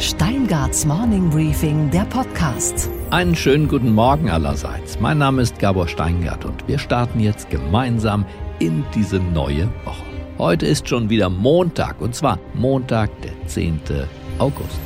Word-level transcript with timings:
Steingarts 0.00 0.86
Morning 0.86 1.28
Briefing, 1.28 1.90
der 1.90 2.06
Podcast. 2.06 2.88
Einen 3.10 3.36
schönen 3.36 3.68
guten 3.68 3.92
Morgen 3.92 4.30
allerseits. 4.30 4.98
Mein 4.98 5.18
Name 5.18 5.42
ist 5.42 5.58
Gabor 5.58 5.88
Steingart 5.88 6.46
und 6.46 6.66
wir 6.66 6.78
starten 6.78 7.20
jetzt 7.20 7.50
gemeinsam 7.50 8.24
in 8.60 8.82
diese 8.94 9.18
neue 9.18 9.68
Woche. 9.84 10.02
Heute 10.38 10.64
ist 10.64 10.88
schon 10.88 11.10
wieder 11.10 11.28
Montag 11.28 12.00
und 12.00 12.14
zwar 12.14 12.38
Montag, 12.54 13.10
der 13.20 13.32
10. 13.46 13.78
August. 14.38 14.80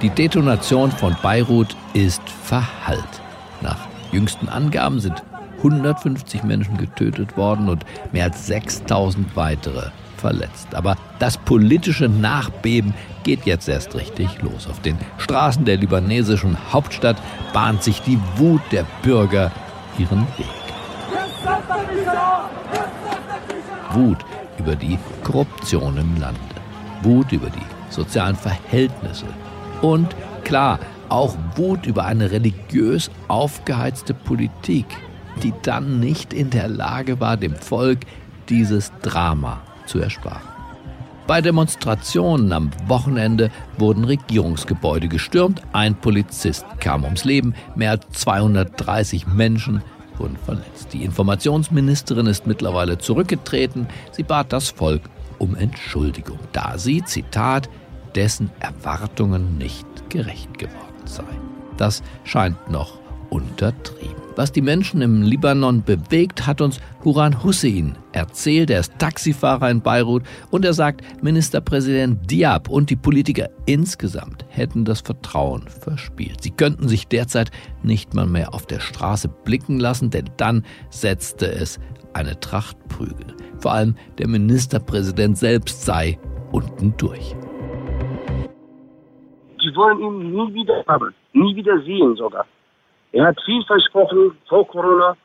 Die 0.00 0.08
Detonation 0.08 0.90
von 0.90 1.14
Beirut 1.22 1.76
ist 1.92 2.22
verhallt. 2.26 3.20
Nach 3.60 3.86
jüngsten 4.12 4.48
Angaben 4.48 4.98
sind 4.98 5.22
150 5.58 6.42
Menschen 6.44 6.78
getötet 6.78 7.36
worden 7.36 7.68
und 7.68 7.84
mehr 8.12 8.24
als 8.24 8.46
6000 8.46 9.36
weitere 9.36 9.90
verletzt. 10.20 10.74
Aber 10.74 10.96
das 11.18 11.36
politische 11.36 12.08
Nachbeben 12.08 12.94
geht 13.24 13.46
jetzt 13.46 13.68
erst 13.68 13.94
richtig 13.94 14.40
los. 14.42 14.68
Auf 14.68 14.80
den 14.80 14.98
Straßen 15.18 15.64
der 15.64 15.76
libanesischen 15.76 16.56
Hauptstadt 16.72 17.16
bahnt 17.52 17.82
sich 17.82 18.00
die 18.02 18.18
Wut 18.36 18.62
der 18.72 18.86
Bürger 19.02 19.50
ihren 19.98 20.26
Weg. 20.36 20.46
Wut 23.92 24.18
über 24.58 24.76
die 24.76 24.98
Korruption 25.24 25.96
im 25.96 26.20
Lande. 26.20 26.40
Wut 27.02 27.32
über 27.32 27.50
die 27.50 27.92
sozialen 27.92 28.36
Verhältnisse. 28.36 29.26
Und 29.82 30.14
klar, 30.44 30.78
auch 31.08 31.36
Wut 31.56 31.86
über 31.86 32.04
eine 32.04 32.30
religiös 32.30 33.10
aufgeheizte 33.28 34.14
Politik, 34.14 34.86
die 35.42 35.54
dann 35.62 36.00
nicht 36.00 36.32
in 36.32 36.50
der 36.50 36.68
Lage 36.68 37.20
war, 37.20 37.36
dem 37.36 37.54
Volk 37.54 38.00
dieses 38.48 38.92
Drama 39.02 39.60
zu 39.88 39.98
ersparen. 39.98 40.42
Bei 41.26 41.42
Demonstrationen 41.42 42.52
am 42.52 42.70
Wochenende 42.86 43.50
wurden 43.76 44.04
Regierungsgebäude 44.04 45.08
gestürmt, 45.08 45.60
ein 45.72 45.94
Polizist 45.94 46.64
kam 46.80 47.04
ums 47.04 47.24
Leben, 47.24 47.54
mehr 47.74 47.90
als 47.90 48.08
230 48.12 49.26
Menschen 49.26 49.82
wurden 50.16 50.38
verletzt. 50.38 50.94
Die 50.94 51.04
Informationsministerin 51.04 52.26
ist 52.26 52.46
mittlerweile 52.46 52.96
zurückgetreten. 52.96 53.88
Sie 54.10 54.22
bat 54.22 54.54
das 54.54 54.70
Volk 54.70 55.02
um 55.38 55.54
Entschuldigung, 55.54 56.38
da 56.52 56.78
sie, 56.78 57.04
Zitat, 57.04 57.68
dessen 58.14 58.50
Erwartungen 58.58 59.58
nicht 59.58 59.86
gerecht 60.08 60.58
geworden 60.58 61.04
sei. 61.04 61.24
Das 61.76 62.02
scheint 62.24 62.70
noch 62.70 62.98
untertrieben. 63.30 64.27
Was 64.38 64.52
die 64.52 64.62
Menschen 64.62 65.02
im 65.02 65.22
Libanon 65.22 65.82
bewegt, 65.82 66.46
hat 66.46 66.60
uns 66.60 66.80
Huran 67.04 67.42
Hussein 67.42 67.98
erzählt. 68.12 68.70
Er 68.70 68.78
ist 68.78 68.96
Taxifahrer 69.00 69.68
in 69.68 69.82
Beirut 69.82 70.22
und 70.52 70.64
er 70.64 70.74
sagt, 70.74 71.02
Ministerpräsident 71.24 72.30
Diab 72.30 72.68
und 72.68 72.88
die 72.88 72.94
Politiker 72.94 73.48
insgesamt 73.66 74.46
hätten 74.48 74.84
das 74.84 75.00
Vertrauen 75.00 75.62
verspielt. 75.66 76.40
Sie 76.40 76.52
könnten 76.52 76.86
sich 76.86 77.08
derzeit 77.08 77.50
nicht 77.82 78.14
mal 78.14 78.28
mehr 78.28 78.54
auf 78.54 78.64
der 78.64 78.78
Straße 78.78 79.28
blicken 79.28 79.80
lassen, 79.80 80.10
denn 80.10 80.30
dann 80.36 80.64
setzte 80.88 81.50
es 81.50 81.80
eine 82.12 82.38
Tracht 82.38 82.76
Prügel. 82.86 83.34
Vor 83.58 83.72
allem 83.72 83.96
der 84.18 84.28
Ministerpräsident 84.28 85.36
selbst 85.36 85.84
sei 85.84 86.16
unten 86.52 86.94
durch. 86.96 87.34
Sie 89.58 89.74
wollen 89.74 89.98
ihn 89.98 90.30
nie 90.30 90.54
wieder 90.54 90.84
haben, 90.86 91.12
nie 91.32 91.56
wieder 91.56 91.82
sehen 91.82 92.14
sogar. 92.14 92.46
Er 93.12 93.26
hat 93.26 93.40
viel 93.44 93.64
versprochen 93.64 94.36
vor 94.48 94.66
Corona, 94.68 95.16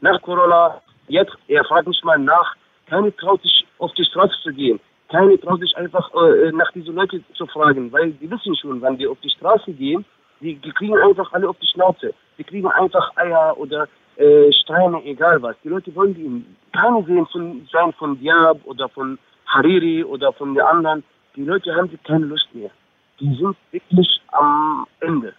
nach 0.00 0.20
Corona. 0.22 0.80
Jetzt, 1.08 1.36
er 1.48 1.64
fragt 1.64 1.88
nicht 1.88 2.04
mal 2.04 2.18
nach. 2.18 2.54
Keine 2.86 3.14
traut 3.16 3.42
sich 3.42 3.66
auf 3.78 3.92
die 3.94 4.04
Straße 4.04 4.34
zu 4.42 4.52
gehen. 4.52 4.78
Keine 5.08 5.38
traut 5.40 5.60
sich 5.60 5.76
einfach 5.76 6.08
äh, 6.14 6.52
nach 6.52 6.70
diesen 6.72 6.94
Leuten 6.94 7.24
zu 7.34 7.46
fragen, 7.46 7.90
weil 7.92 8.12
die 8.12 8.30
wissen 8.30 8.56
schon, 8.56 8.80
wenn 8.80 8.96
die 8.96 9.08
auf 9.08 9.18
die 9.20 9.30
Straße 9.30 9.72
gehen, 9.72 10.04
die, 10.40 10.54
die 10.54 10.70
kriegen 10.70 10.96
einfach 10.98 11.32
alle 11.32 11.48
auf 11.48 11.56
die 11.60 11.66
Schnauze. 11.66 12.14
Die 12.38 12.44
kriegen 12.44 12.68
einfach 12.68 13.10
Eier 13.16 13.56
oder 13.58 13.88
äh, 14.16 14.52
Steine, 14.52 15.04
egal 15.04 15.42
was. 15.42 15.56
Die 15.64 15.68
Leute 15.68 15.94
wollen 15.94 16.14
die 16.14 16.44
keine 16.72 17.04
sehen 17.04 17.26
von, 17.26 17.68
sein 17.72 17.92
von 17.94 18.18
Diab 18.20 18.58
oder 18.64 18.88
von 18.88 19.18
Hariri 19.46 20.04
oder 20.04 20.32
von 20.32 20.54
den 20.54 20.62
anderen. 20.62 21.02
Die 21.34 21.44
Leute 21.44 21.74
haben 21.74 21.90
keine 22.04 22.26
Lust 22.26 22.48
mehr. 22.54 22.70
Die 23.20 23.34
sind 23.34 23.56
wirklich 23.72 24.20
am 24.30 24.86
Ende 25.00 25.34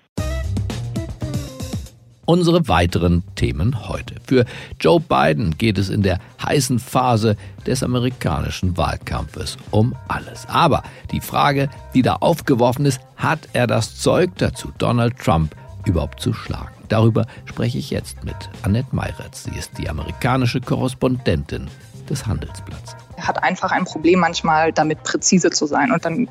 unsere 2.25 2.67
weiteren 2.67 3.23
Themen 3.35 3.87
heute. 3.87 4.15
Für 4.25 4.45
Joe 4.79 4.99
Biden 4.99 5.57
geht 5.57 5.77
es 5.77 5.89
in 5.89 6.03
der 6.03 6.19
heißen 6.43 6.79
Phase 6.79 7.35
des 7.65 7.83
amerikanischen 7.83 8.77
Wahlkampfes 8.77 9.57
um 9.71 9.95
alles. 10.07 10.45
Aber 10.47 10.83
die 11.11 11.21
Frage, 11.21 11.69
die 11.93 12.01
da 12.01 12.15
aufgeworfen 12.15 12.85
ist, 12.85 13.01
hat 13.17 13.49
er 13.53 13.67
das 13.67 13.99
Zeug 13.99 14.31
dazu, 14.37 14.71
Donald 14.77 15.17
Trump 15.17 15.55
überhaupt 15.85 16.19
zu 16.19 16.33
schlagen? 16.33 16.73
Darüber 16.89 17.25
spreche 17.45 17.77
ich 17.77 17.89
jetzt 17.89 18.23
mit 18.23 18.35
Annette 18.61 18.95
Meiretz. 18.95 19.45
Sie 19.45 19.57
ist 19.57 19.77
die 19.77 19.89
amerikanische 19.89 20.61
Korrespondentin 20.61 21.67
des 22.09 22.25
Handelsblatts. 22.25 22.95
Er 23.17 23.27
hat 23.27 23.41
einfach 23.41 23.71
ein 23.71 23.85
Problem 23.85 24.19
manchmal 24.19 24.71
damit 24.71 25.03
präzise 25.03 25.49
zu 25.49 25.65
sein 25.65 25.91
und 25.91 26.03
dann 26.03 26.27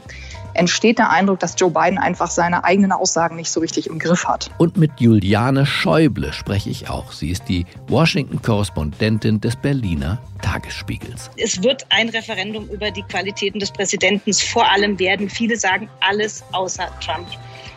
entsteht 0.55 0.99
der 0.99 1.11
Eindruck, 1.11 1.41
dass 1.41 1.55
Joe 1.59 1.71
Biden 1.71 1.99
einfach 1.99 2.31
seine 2.31 2.65
eigenen 2.65 2.93
Aussagen 2.93 3.37
nicht 3.37 3.51
so 3.51 3.61
richtig 3.61 3.89
im 3.89 3.99
Griff 3.99 4.27
hat. 4.27 4.51
Und 4.59 4.77
mit 4.77 4.93
Juliane 4.99 5.67
Schäuble 5.67 6.33
spreche 6.33 6.71
ich 6.71 6.89
auch. 6.89 7.13
Sie 7.13 7.31
ist 7.31 7.49
die 7.49 7.67
Washington-Korrespondentin 7.89 9.41
des 9.41 9.57
Berliner 9.57 10.19
Tagesspiegels. 10.43 11.31
Es 11.37 11.63
wird 11.63 11.87
ein 11.91 12.09
Referendum 12.09 12.69
über 12.69 12.91
die 12.91 13.03
Qualitäten 13.03 13.59
des 13.59 13.71
Präsidenten 13.71 14.33
vor 14.33 14.71
allem 14.71 14.99
werden. 14.99 15.29
Viele 15.31 15.57
sagen 15.57 15.89
alles 16.01 16.43
außer 16.53 16.89
Trump. 17.05 17.27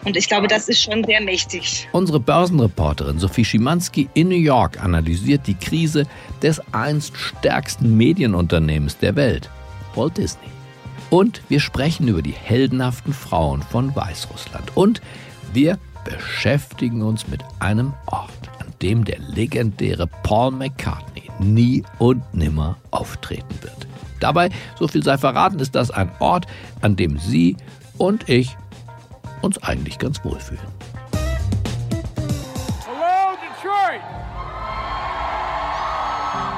Und 0.04 0.16
ich 0.16 0.28
glaube, 0.28 0.48
das 0.48 0.70
ist 0.70 0.82
schon 0.82 1.04
sehr 1.04 1.20
mächtig. 1.22 1.88
Unsere 1.92 2.20
Börsenreporterin 2.20 3.18
Sophie 3.18 3.44
Schimanski 3.44 4.08
in 4.14 4.30
New 4.30 4.36
York 4.36 4.82
analysiert 4.84 5.48
die 5.48 5.56
Krise 5.56 6.06
des 6.44 6.62
einst 6.74 7.18
stärksten 7.18 7.98
Medienunternehmens 7.98 8.98
der 8.98 9.16
Welt, 9.16 9.50
Walt 9.96 10.18
Disney. 10.18 10.50
Und 11.10 11.42
wir 11.50 11.60
sprechen 11.60 12.08
über 12.08 12.22
die 12.22 12.32
heldenhaften 12.32 13.14
Frauen 13.14 13.62
von 13.62 13.96
Weißrussland. 13.96 14.76
Und 14.76 15.02
wir 15.54 15.78
beschäftigen 16.04 17.02
uns 17.02 17.28
mit 17.28 17.44
einem 17.60 17.94
Ort, 18.08 18.32
an 18.60 18.68
dem 18.82 19.06
der 19.06 19.20
legendäre 19.20 20.08
Paul 20.24 20.52
McCartney 20.52 21.24
nie 21.40 21.84
und 22.00 22.34
nimmer 22.34 22.78
auftreten 22.92 23.56
wird. 23.62 23.88
Dabei, 24.20 24.50
so 24.80 24.88
viel 24.88 25.04
sei 25.04 25.18
verraten, 25.18 25.60
ist 25.60 25.76
das 25.76 25.92
ein 25.92 26.10
Ort, 26.20 26.48
an 26.82 26.96
dem 26.96 27.18
Sie 27.18 27.58
und 27.98 28.30
ich 28.30 28.56
uns 29.42 29.62
eigentlich 29.62 30.00
ganz 30.00 30.24
wohlfühlen. 30.24 30.64
Hello, 32.86 33.38
Detroit! 33.42 34.02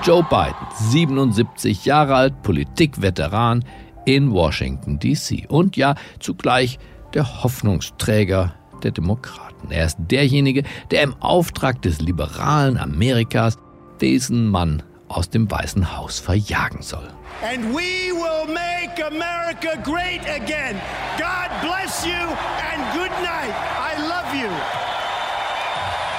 Joe 0.03 0.23
Biden, 0.23 0.91
77 0.91 1.85
Jahre 1.85 2.15
alt, 2.15 2.41
Politikveteran, 2.43 3.65
in 4.07 4.31
Washington, 4.31 4.99
D.C. 4.99 5.45
Und 5.49 5.75
ja, 5.75 5.95
zugleich 6.19 6.79
der 7.13 7.43
Hoffnungsträger 7.43 8.55
der 8.81 8.91
Demokraten. 8.91 9.69
Er 9.69 9.85
ist 9.85 9.97
derjenige, 9.99 10.63
der 10.91 11.03
im 11.03 11.13
Auftrag 11.19 11.81
des 11.81 11.99
liberalen 11.99 12.77
Amerikas 12.77 13.57
diesen 13.99 14.47
Mann 14.47 14.81
aus 15.09 15.29
dem 15.29 15.51
Weißen 15.51 15.97
Haus 15.97 16.19
verjagen 16.19 16.81
soll. 16.81 17.07
And 17.43 17.65
we 17.75 18.13
will 18.13 18.47
make 18.47 19.05
America 19.05 19.75
great 19.83 20.21
again. 20.29 20.79
God 21.17 21.49
bless 21.61 22.05
you 22.05 22.13
and 22.13 22.93
good 22.93 23.11
night. 23.21 23.53
I 23.77 23.99
love 23.99 24.33
you. 24.33 24.49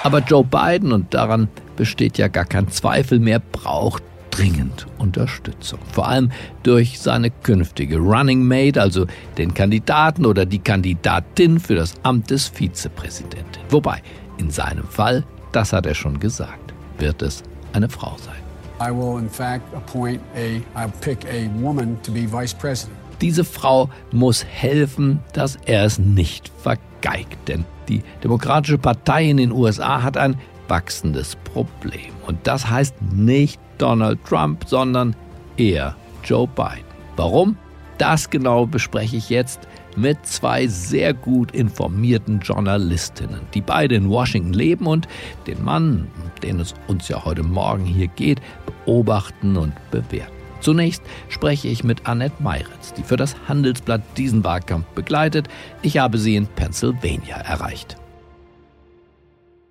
Aber 0.03 0.20
Joe 0.20 0.44
Biden, 0.44 0.93
und 0.93 1.15
daran 1.15 1.49
besteht 1.76 2.19
ja 2.19 2.28
gar 2.28 2.44
kein 2.44 2.69
Zweifel 2.69 3.19
mehr, 3.19 3.41
braucht 3.41 4.03
dringend 4.38 4.87
Unterstützung. 4.99 5.81
Vor 5.93 6.09
allem 6.09 6.31
durch 6.62 7.00
seine 7.00 7.31
künftige 7.31 7.99
Running 7.99 8.43
Mate, 8.43 8.81
also 8.81 9.06
den 9.37 9.52
Kandidaten 9.52 10.25
oder 10.25 10.46
die 10.46 10.61
Kandidatin 10.61 11.58
für 11.58 11.75
das 11.75 11.94
Amt 12.05 12.31
des 12.31 12.49
Vizepräsidenten. 12.49 13.61
Wobei, 13.70 14.00
in 14.38 14.50
seinem 14.50 14.85
Fall, 14.85 15.25
das 15.52 15.73
hat 15.73 15.87
er 15.87 15.94
schon 15.94 16.20
gesagt, 16.20 16.73
wird 16.99 17.23
es 17.23 17.43
eine 17.73 17.88
Frau 17.88 18.17
sein. 18.19 18.37
I 18.81 18.94
will 18.94 19.19
in 19.19 19.29
fact 19.29 19.75
appoint 19.75 20.20
a, 20.37 20.79
I'll 20.79 20.93
pick 21.00 21.25
a 21.25 21.49
woman 21.61 22.00
to 22.05 22.12
be 22.12 22.31
vice 22.31 22.55
president. 22.55 22.96
Diese 23.20 23.43
Frau 23.43 23.90
muss 24.12 24.44
helfen, 24.44 25.19
dass 25.32 25.58
er 25.67 25.85
es 25.85 25.99
nicht 25.99 26.52
vergeigt, 26.62 27.49
denn 27.49 27.64
die 27.88 28.02
Demokratische 28.23 28.79
Partei 28.79 29.29
in 29.29 29.38
den 29.38 29.50
USA 29.50 30.05
hat 30.05 30.17
ein 30.17 30.37
wachsendes 30.69 31.35
Problem. 31.52 32.12
Und 32.26 32.46
das 32.46 32.70
heißt 32.70 32.94
nicht 33.02 33.58
Donald 33.78 34.19
Trump, 34.25 34.64
sondern 34.66 35.16
eher 35.56 35.96
Joe 36.25 36.46
Biden. 36.46 36.84
Warum? 37.16 37.56
Das 37.98 38.30
genau 38.30 38.66
bespreche 38.66 39.16
ich 39.16 39.28
jetzt 39.28 39.66
mit 39.96 40.25
zwei 40.25 40.69
sehr 40.69 41.12
gut 41.12 41.50
informierten 41.52 42.40
Journalistinnen, 42.40 43.40
die 43.54 43.60
beide 43.60 43.96
in 43.96 44.08
Washington 44.08 44.52
leben 44.52 44.86
und 44.86 45.08
den 45.46 45.64
Mann, 45.64 46.06
um 46.22 46.30
den 46.42 46.60
es 46.60 46.75
uns 46.86 47.08
ja 47.08 47.25
heute 47.25 47.42
Morgen 47.42 47.84
hier 47.84 48.06
geht, 48.06 48.40
beobachten 48.66 49.56
und 49.56 49.75
bewerten. 49.90 50.32
Zunächst 50.60 51.02
spreche 51.28 51.69
ich 51.69 51.84
mit 51.84 52.06
Annette 52.06 52.42
Meiritz, 52.42 52.92
die 52.96 53.02
für 53.02 53.16
das 53.16 53.36
Handelsblatt 53.48 54.02
diesen 54.16 54.44
Wahlkampf 54.44 54.86
begleitet. 54.88 55.48
Ich 55.82 55.98
habe 55.98 56.19
sie 56.19 56.36
in 56.36 56.46
Pennsylvania 56.46 57.36
erreicht. 57.36 57.96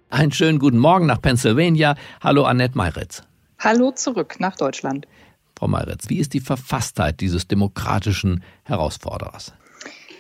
Einen 0.10 0.32
schönen 0.32 0.60
guten 0.60 0.80
Morgen 0.80 1.06
nach 1.06 1.22
Pennsylvania. 1.22 1.96
Hallo 2.22 2.46
Annette 2.46 2.78
Meiritz. 2.78 3.24
Hallo 3.60 3.92
zurück 3.92 4.36
nach 4.40 4.56
Deutschland. 4.56 5.08
Frau 5.58 5.68
Meiritz, 5.68 6.10
wie 6.10 6.20
ist 6.20 6.34
die 6.34 6.40
Verfasstheit 6.40 7.20
dieses 7.22 7.48
demokratischen 7.48 8.44
Herausforderers? 8.64 9.54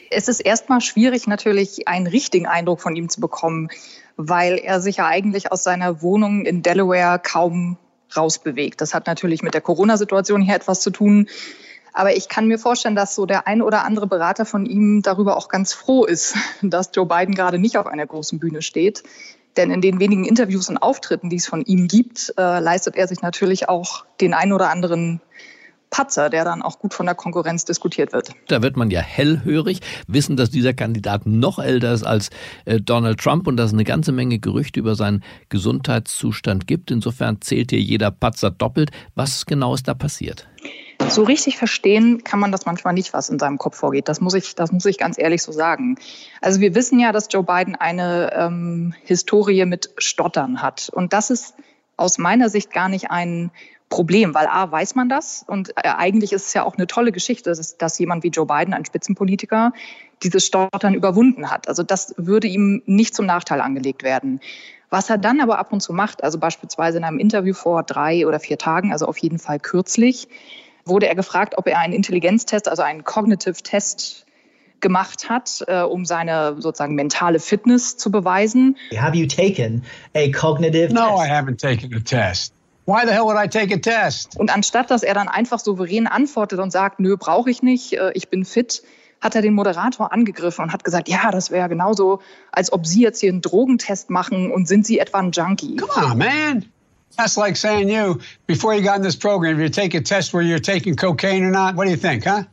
Es 0.09 0.27
ist 0.27 0.39
erstmal 0.39 0.81
schwierig, 0.81 1.27
natürlich 1.27 1.87
einen 1.87 2.07
richtigen 2.07 2.47
Eindruck 2.47 2.81
von 2.81 2.95
ihm 2.95 3.09
zu 3.09 3.21
bekommen, 3.21 3.69
weil 4.15 4.57
er 4.57 4.81
sich 4.81 4.97
ja 4.97 5.05
eigentlich 5.05 5.51
aus 5.51 5.63
seiner 5.63 6.01
Wohnung 6.01 6.45
in 6.45 6.63
Delaware 6.63 7.19
kaum 7.19 7.77
rausbewegt. 8.15 8.81
Das 8.81 8.95
hat 8.95 9.05
natürlich 9.05 9.43
mit 9.43 9.53
der 9.53 9.61
Corona-Situation 9.61 10.41
hier 10.41 10.55
etwas 10.55 10.81
zu 10.81 10.89
tun. 10.89 11.27
Aber 11.93 12.15
ich 12.15 12.29
kann 12.29 12.47
mir 12.47 12.57
vorstellen, 12.57 12.95
dass 12.95 13.15
so 13.15 13.25
der 13.25 13.47
ein 13.47 13.61
oder 13.61 13.83
andere 13.83 14.07
Berater 14.07 14.45
von 14.45 14.65
ihm 14.65 15.01
darüber 15.01 15.37
auch 15.37 15.49
ganz 15.49 15.73
froh 15.73 16.05
ist, 16.05 16.35
dass 16.63 16.89
Joe 16.93 17.05
Biden 17.05 17.35
gerade 17.35 17.59
nicht 17.59 17.77
auf 17.77 17.85
einer 17.85 18.07
großen 18.07 18.39
Bühne 18.39 18.63
steht. 18.63 19.03
Denn 19.57 19.71
in 19.71 19.81
den 19.81 20.00
wenigen 20.00 20.24
Interviews 20.24 20.69
und 20.69 20.77
Auftritten, 20.77 21.30
die 21.30 21.38
es 21.38 21.48
von 21.48 21.63
ihm 21.63 21.88
gibt, 21.88 22.33
äh, 22.38 22.59
leistet 22.59 22.95
er 22.95 23.07
sich 23.07 23.21
natürlich 23.21 23.68
auch 23.68 24.06
den 24.21 24.33
ein 24.33 24.54
oder 24.54 24.69
anderen 24.69 25.19
Patzer, 25.89 26.30
der 26.30 26.44
dann 26.44 26.62
auch 26.62 26.80
gut 26.80 26.94
von 26.94 27.06
der 27.06 27.15
Konkurrenz 27.15 27.65
diskutiert 27.65 28.13
wird. 28.13 28.31
Da 28.48 28.62
wird 28.62 28.77
man 28.77 28.92
ja 28.92 29.00
hellhörig, 29.00 29.80
wissen, 30.07 30.36
dass 30.36 30.50
dieser 30.50 30.74
Kandidat 30.74 31.25
noch 31.25 31.59
älter 31.59 31.94
ist 31.94 32.04
als 32.04 32.30
äh, 32.65 32.80
Donald 32.80 33.19
Trump 33.19 33.48
und 33.48 33.57
dass 33.57 33.68
es 33.68 33.74
eine 33.74 33.83
ganze 33.83 34.12
Menge 34.12 34.39
Gerüchte 34.39 34.80
über 34.80 34.95
seinen 34.95 35.24
Gesundheitszustand 35.50 36.68
gibt. 36.68 36.92
Insofern 36.92 37.42
zählt 37.42 37.71
hier 37.71 37.81
jeder 37.81 38.12
Patzer 38.12 38.51
doppelt. 38.51 38.92
Was 39.15 39.45
genau 39.45 39.74
ist 39.74 39.88
da 39.88 39.94
passiert? 39.94 40.48
So 41.09 41.24
richtig 41.24 41.57
verstehen 41.57 42.24
kann 42.24 42.39
man 42.39 42.51
das 42.51 42.65
manchmal 42.65 42.94
nicht, 42.94 43.13
was 43.13 43.30
in 43.30 43.39
seinem 43.39 43.57
Kopf 43.57 43.77
vorgeht. 43.77 44.07
Das 44.07 44.21
muss 44.21 44.33
ich, 44.33 44.56
das 44.56 44.71
muss 44.71 44.86
ich 44.86 44.98
ganz 44.98 45.18
ehrlich 45.18 45.42
so 45.42 45.51
sagen. 45.51 45.98
Also 46.42 46.59
wir 46.59 46.75
wissen 46.75 47.00
ja, 47.00 47.12
dass 47.12 47.27
Joe 47.31 47.44
Biden 47.44 47.75
eine 47.75 48.31
ähm, 48.33 48.94
Historie 49.04 49.65
mit 49.65 49.89
Stottern 49.98 50.62
hat. 50.62 50.89
Und 50.89 51.13
das 51.13 51.30
ist 51.30 51.56
aus 51.95 52.18
meiner 52.18 52.50
Sicht 52.50 52.71
gar 52.71 52.89
nicht 52.89 53.09
ein 53.09 53.51
Problem, 53.89 54.33
weil 54.33 54.48
A, 54.48 54.69
weiß 54.69 54.95
man 54.95 55.07
das 55.07 55.45
und 55.48 55.69
äh, 55.77 55.88
eigentlich 55.88 56.33
ist 56.33 56.48
es 56.48 56.54
ja 56.54 56.63
auch 56.63 56.75
eine 56.75 56.88
tolle 56.88 57.13
Geschichte, 57.13 57.51
dass, 57.51 57.77
dass 57.77 57.98
jemand 58.00 58.24
wie 58.24 58.30
Joe 58.30 58.45
Biden, 58.45 58.74
ein 58.74 58.83
Spitzenpolitiker, 58.83 59.71
dieses 60.24 60.45
Stottern 60.45 60.94
überwunden 60.94 61.50
hat. 61.50 61.69
Also 61.69 61.83
das 61.83 62.13
würde 62.18 62.48
ihm 62.48 62.81
nicht 62.86 63.15
zum 63.15 63.25
Nachteil 63.25 63.62
angelegt 63.62 64.04
werden. 64.04 64.42
Was 64.89 65.09
er 65.09 65.18
dann 65.18 65.39
aber 65.39 65.57
ab 65.57 65.71
und 65.71 65.81
zu 65.81 65.94
macht, 65.94 66.24
also 66.24 66.38
beispielsweise 66.38 66.98
in 66.98 67.06
einem 67.06 67.19
Interview 67.19 67.54
vor 67.54 67.83
drei 67.83 68.27
oder 68.27 68.39
vier 68.39 68.57
Tagen, 68.57 68.92
also 68.92 69.06
auf 69.06 69.18
jeden 69.18 69.39
Fall 69.39 69.59
kürzlich, 69.59 70.27
wurde 70.87 71.07
er 71.07 71.15
gefragt, 71.15 71.57
ob 71.57 71.67
er 71.67 71.79
einen 71.79 71.93
Intelligenztest, 71.93 72.67
also 72.67 72.83
einen 72.83 73.03
Cognitive 73.03 73.61
Test 73.63 74.25
gemacht 74.79 75.29
hat, 75.29 75.63
äh, 75.67 75.81
um 75.81 76.05
seine 76.05 76.55
sozusagen 76.59 76.95
mentale 76.95 77.39
Fitness 77.39 77.97
zu 77.97 78.11
beweisen. 78.11 78.77
Have 78.95 79.17
you 79.17 79.27
taken 79.27 79.83
a 80.15 80.29
cognitive 80.31 80.93
no, 80.93 81.01
test? 81.01 81.17
No, 81.17 81.23
I 81.23 81.29
haven't 81.29 81.57
taken 81.57 81.93
a 81.95 81.99
test. 81.99 82.53
Why 82.85 83.01
the 83.05 83.11
hell 83.11 83.25
would 83.25 83.37
I 83.37 83.47
take 83.47 83.73
a 83.73 83.77
test? 83.77 84.39
Und 84.39 84.53
anstatt 84.53 84.89
dass 84.91 85.03
er 85.03 85.13
dann 85.13 85.27
einfach 85.27 85.59
souverän 85.59 86.07
antwortet 86.07 86.59
und 86.59 86.71
sagt, 86.71 86.99
nö, 86.99 87.17
brauche 87.17 87.49
ich 87.49 87.61
nicht, 87.61 87.93
äh, 87.93 88.11
ich 88.13 88.29
bin 88.29 88.45
fit, 88.45 88.83
hat 89.19 89.35
er 89.35 89.41
den 89.41 89.53
Moderator 89.53 90.13
angegriffen 90.13 90.63
und 90.63 90.73
hat 90.73 90.83
gesagt, 90.83 91.09
ja, 91.09 91.31
das 91.31 91.51
wäre 91.51 91.69
genauso, 91.69 92.21
als 92.51 92.71
ob 92.71 92.85
Sie 92.85 93.01
jetzt 93.01 93.19
hier 93.19 93.31
einen 93.31 93.41
Drogentest 93.41 94.09
machen 94.09 94.51
und 94.51 94.67
sind 94.67 94.85
Sie 94.85 94.99
etwa 94.99 95.19
ein 95.19 95.31
Junkie? 95.31 95.75
Come 95.77 96.11
on, 96.11 96.17
man. 96.17 96.65
That's 97.15 97.38
like 97.38 97.56
saying 97.56 97.89
you, 97.89 98.19
before 98.45 98.75
you 98.75 98.83
got 98.83 98.98
in 98.98 99.01
this 99.01 99.15
program, 99.15 99.59
you 99.59 99.69
take 99.69 99.95
a 99.95 100.01
test 100.01 100.33
where 100.33 100.44
you're 100.44 100.59
taking 100.59 100.95
cocaine 100.95 101.44
or 101.44 101.51
not. 101.51 101.75
What 101.75 101.86
do 101.86 101.92
you 101.92 101.98
think, 101.98 102.25
huh? 102.25 102.44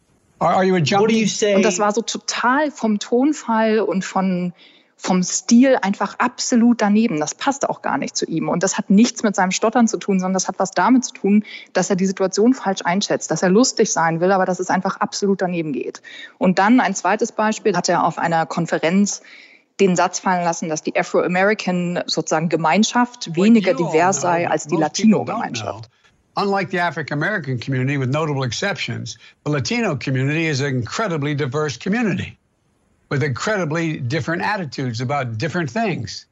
Are, 0.41 0.55
are 0.55 0.65
you 0.65 0.75
a 0.77 0.81
junkie? 0.81 1.03
What 1.03 1.11
do 1.11 1.17
you 1.17 1.27
say? 1.27 1.55
Und 1.55 1.63
das 1.63 1.79
war 1.79 1.93
so 1.93 2.03
total 2.03 2.71
vom 2.71 2.99
Tonfall 2.99 3.81
und 3.81 4.05
von 4.05 4.53
vom 5.05 5.23
Stil 5.23 5.77
einfach 5.83 6.19
absolut 6.19 6.81
daneben. 6.81 7.21
Das 7.21 7.35
passt 7.35 7.69
auch 7.69 7.83
gar 7.83 7.99
nicht 7.99 8.17
zu 8.17 8.25
ihm. 8.25 8.49
Und 8.49 8.63
das 8.63 8.79
hat 8.79 8.89
nichts 8.89 9.23
mit 9.23 9.37
seinem 9.37 9.51
Stottern 9.51 9.87
zu 9.87 9.99
tun, 9.99 10.19
sondern 10.19 10.33
das 10.33 10.49
hat 10.49 10.59
was 10.59 10.71
damit 10.71 11.05
zu 11.05 11.13
tun, 11.13 11.45
dass 11.75 11.91
er 11.91 11.97
die 11.97 12.07
Situation 12.07 12.55
falsch 12.55 12.81
einschätzt, 12.85 13.31
dass 13.31 13.43
er 13.43 13.51
lustig 13.51 13.93
sein 13.93 14.21
will, 14.21 14.33
aber 14.33 14.47
dass 14.47 14.61
es 14.61 14.71
einfach 14.71 14.97
absolut 15.01 15.43
daneben 15.43 15.73
geht. 15.73 16.01
Und 16.39 16.59
dann 16.59 16.81
ein 16.81 16.95
zweites 16.95 17.33
Beispiel 17.33 17.77
hat 17.77 17.91
er 17.91 18.05
auf 18.05 18.17
einer 18.17 18.47
Konferenz 18.47 19.21
den 19.81 19.97
Satz 19.97 20.21
fallen 20.21 20.45
lassen, 20.45 20.69
dass 20.69 20.83
die 20.83 20.97
Afro-American 20.97 22.03
sozusagen 22.07 22.49
Gemeinschaft 22.49 23.35
weniger 23.35 23.75
divers 23.75 24.21
sei 24.21 24.49
als 24.49 24.67
die 24.67 24.77
Latino-Gemeinschaft. 24.77 25.91
Unlike 26.37 26.71
the 26.71 26.81
African 26.81 27.23
American 27.23 27.61
community, 27.61 27.97
with 27.97 28.09
notable 28.09 28.45
exceptions, 28.45 29.17
the 29.45 29.53
Latino 29.53 29.97
community 29.97 30.49
is 30.49 30.61
an 30.61 30.81
incredibly 30.81 31.35
diverse 31.35 31.79
community 31.79 32.37
with 33.09 33.23
incredibly 33.23 34.01
different 34.01 34.43
attitudes 34.43 35.01
about 35.01 35.39
different 35.39 35.71
things. 35.71 36.27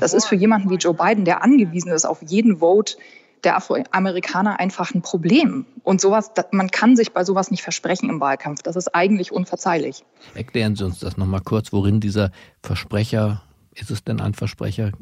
Das 0.00 0.12
ist 0.12 0.26
für 0.26 0.34
jemanden 0.34 0.70
wie 0.70 0.76
Joe 0.76 0.92
Biden, 0.92 1.24
der 1.24 1.42
angewiesen 1.42 1.92
ist 1.92 2.04
auf 2.04 2.20
jeden 2.22 2.58
Vote 2.58 2.96
der 3.44 3.56
Afroamerikaner, 3.56 4.60
einfach 4.60 4.94
ein 4.94 5.02
Problem. 5.02 5.66
Und 5.82 6.00
sowas, 6.00 6.30
man 6.52 6.70
kann 6.70 6.96
sich 6.96 7.12
bei 7.12 7.24
sowas 7.24 7.50
nicht 7.50 7.62
versprechen 7.62 8.08
im 8.08 8.20
Wahlkampf. 8.20 8.62
Das 8.62 8.76
ist 8.76 8.94
eigentlich 8.94 9.32
unverzeihlich. 9.32 10.04
Erklären 10.34 10.76
Sie 10.76 10.84
uns 10.84 11.00
das 11.00 11.16
nochmal 11.16 11.40
kurz, 11.40 11.72
worin 11.72 12.00
dieser 12.00 12.30
Versprecher, 12.62 13.42
ist 13.74 13.90
es 13.90 14.04
denn 14.04 14.20
ein 14.20 14.34
Versprecher, 14.34 14.92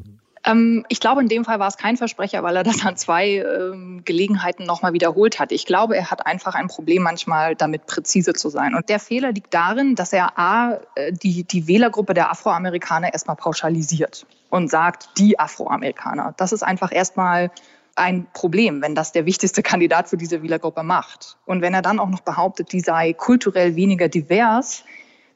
ähm, 0.43 0.85
ich 0.89 0.99
glaube, 0.99 1.21
in 1.21 1.27
dem 1.27 1.45
Fall 1.45 1.59
war 1.59 1.67
es 1.67 1.77
kein 1.77 1.97
Versprecher, 1.97 2.43
weil 2.43 2.55
er 2.55 2.63
das 2.63 2.85
an 2.85 2.97
zwei 2.97 3.37
ähm, 3.37 4.01
Gelegenheiten 4.05 4.65
nochmal 4.65 4.93
wiederholt 4.93 5.39
hat. 5.39 5.51
Ich 5.51 5.65
glaube, 5.65 5.95
er 5.95 6.09
hat 6.09 6.25
einfach 6.25 6.55
ein 6.55 6.67
Problem 6.67 7.03
manchmal 7.03 7.55
damit 7.55 7.85
präzise 7.85 8.33
zu 8.33 8.49
sein. 8.49 8.75
Und 8.75 8.89
der 8.89 8.99
Fehler 8.99 9.31
liegt 9.31 9.53
darin, 9.53 9.95
dass 9.95 10.13
er 10.13 10.37
A, 10.39 10.79
äh, 10.95 11.13
die, 11.13 11.43
die 11.43 11.67
Wählergruppe 11.67 12.13
der 12.13 12.31
Afroamerikaner 12.31 13.13
erstmal 13.13 13.35
pauschalisiert 13.35 14.25
und 14.49 14.69
sagt, 14.69 15.09
die 15.17 15.39
Afroamerikaner. 15.39 16.33
Das 16.37 16.51
ist 16.51 16.63
einfach 16.63 16.91
erstmal 16.91 17.51
ein 18.01 18.27
Problem, 18.33 18.81
wenn 18.81 18.95
das 18.95 19.11
der 19.11 19.25
wichtigste 19.25 19.63
Kandidat 19.71 20.09
für 20.09 20.17
diese 20.17 20.41
Wählergruppe 20.43 20.83
macht. 20.83 21.37
Und 21.45 21.61
wenn 21.61 21.73
er 21.73 21.81
dann 21.81 21.99
auch 21.99 22.09
noch 22.09 22.21
behauptet, 22.21 22.71
die 22.73 22.81
sei 22.81 23.13
kulturell 23.13 23.75
weniger 23.75 24.09
divers, 24.09 24.83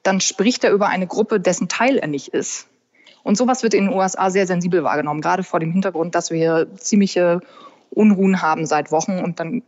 dann 0.03 0.19
spricht 0.19 0.63
er 0.63 0.71
über 0.71 0.87
eine 0.87 1.07
Gruppe, 1.07 1.39
dessen 1.39 1.67
Teil 1.67 1.97
er 1.97 2.07
nicht 2.07 2.29
ist. 2.29 2.67
Und 3.23 3.37
sowas 3.37 3.63
wird 3.63 3.73
in 3.73 3.85
den 3.85 3.93
USA 3.93 4.29
sehr 4.29 4.45
sensibel 4.45 4.83
wahrgenommen, 4.83 5.21
gerade 5.21 5.43
vor 5.43 5.59
dem 5.59 5.71
Hintergrund, 5.71 6.13
dass 6.13 6.29
wir 6.29 6.37
hier 6.37 6.75
ziemliche 6.75 7.41
Unruhen 7.89 8.41
haben 8.41 8.65
seit 8.67 8.91
Wochen. 8.91 9.17
Und 9.17 9.39
dann 9.39 9.63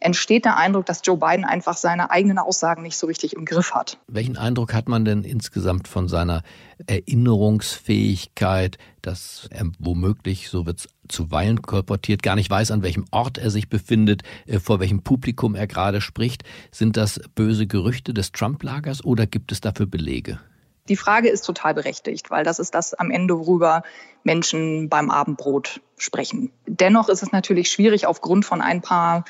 entsteht 0.00 0.44
der 0.44 0.56
Eindruck, 0.56 0.86
dass 0.86 1.00
Joe 1.04 1.16
Biden 1.16 1.44
einfach 1.44 1.76
seine 1.76 2.10
eigenen 2.10 2.38
Aussagen 2.38 2.82
nicht 2.82 2.96
so 2.96 3.06
richtig 3.06 3.34
im 3.34 3.44
Griff 3.44 3.72
hat. 3.72 3.98
Welchen 4.08 4.36
Eindruck 4.36 4.74
hat 4.74 4.88
man 4.88 5.04
denn 5.04 5.24
insgesamt 5.24 5.88
von 5.88 6.08
seiner 6.08 6.42
Erinnerungsfähigkeit, 6.86 8.78
dass 9.02 9.48
er 9.50 9.66
womöglich, 9.78 10.48
so 10.48 10.66
wird 10.66 10.80
es 10.80 10.88
zuweilen 11.08 11.62
kolportiert, 11.62 12.22
gar 12.22 12.34
nicht 12.34 12.50
weiß, 12.50 12.70
an 12.70 12.82
welchem 12.82 13.06
Ort 13.10 13.38
er 13.38 13.50
sich 13.50 13.68
befindet, 13.68 14.22
äh, 14.46 14.58
vor 14.58 14.80
welchem 14.80 15.02
Publikum 15.02 15.54
er 15.54 15.66
gerade 15.66 16.00
spricht? 16.00 16.42
Sind 16.70 16.96
das 16.96 17.20
böse 17.34 17.66
Gerüchte 17.66 18.12
des 18.12 18.32
Trump-Lagers 18.32 19.04
oder 19.04 19.26
gibt 19.26 19.52
es 19.52 19.60
dafür 19.60 19.86
Belege? 19.86 20.40
Die 20.88 20.96
Frage 20.96 21.28
ist 21.28 21.42
total 21.42 21.74
berechtigt, 21.74 22.30
weil 22.30 22.44
das 22.44 22.58
ist 22.58 22.74
das 22.74 22.94
am 22.94 23.10
Ende, 23.10 23.38
worüber 23.38 23.82
Menschen 24.22 24.88
beim 24.88 25.10
Abendbrot 25.10 25.80
sprechen. 25.96 26.52
Dennoch 26.66 27.08
ist 27.08 27.22
es 27.22 27.32
natürlich 27.32 27.70
schwierig, 27.70 28.06
aufgrund 28.06 28.44
von 28.44 28.60
ein 28.60 28.82
paar 28.82 29.24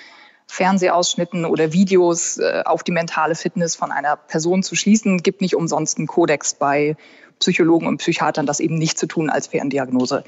Fernsehausschnitten 0.47 1.45
oder 1.45 1.73
Videos 1.73 2.39
äh, 2.39 2.63
auf 2.65 2.83
die 2.83 2.93
mentale 2.93 3.35
Fitness 3.35 3.77
von 3.77 3.93
einer 3.93 4.17
Person 4.17 4.63
zu 4.63 4.75
schließen. 4.75 5.23
Gibt 5.23 5.41
nicht 5.41 5.57
umsonst 5.57 5.99
einen 5.99 6.07
Kodex 6.07 6.55
bei 6.55 6.97
Psychologen 7.41 7.87
und 7.87 7.99
Psychiatern, 7.99 8.47
das 8.47 8.61
eben 8.61 8.79
nicht 8.79 8.99
zu 8.99 9.07
tun 9.07 9.29
als 9.29 9.49
Ferndiagnose. 9.49 10.25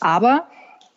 Aber 0.00 0.46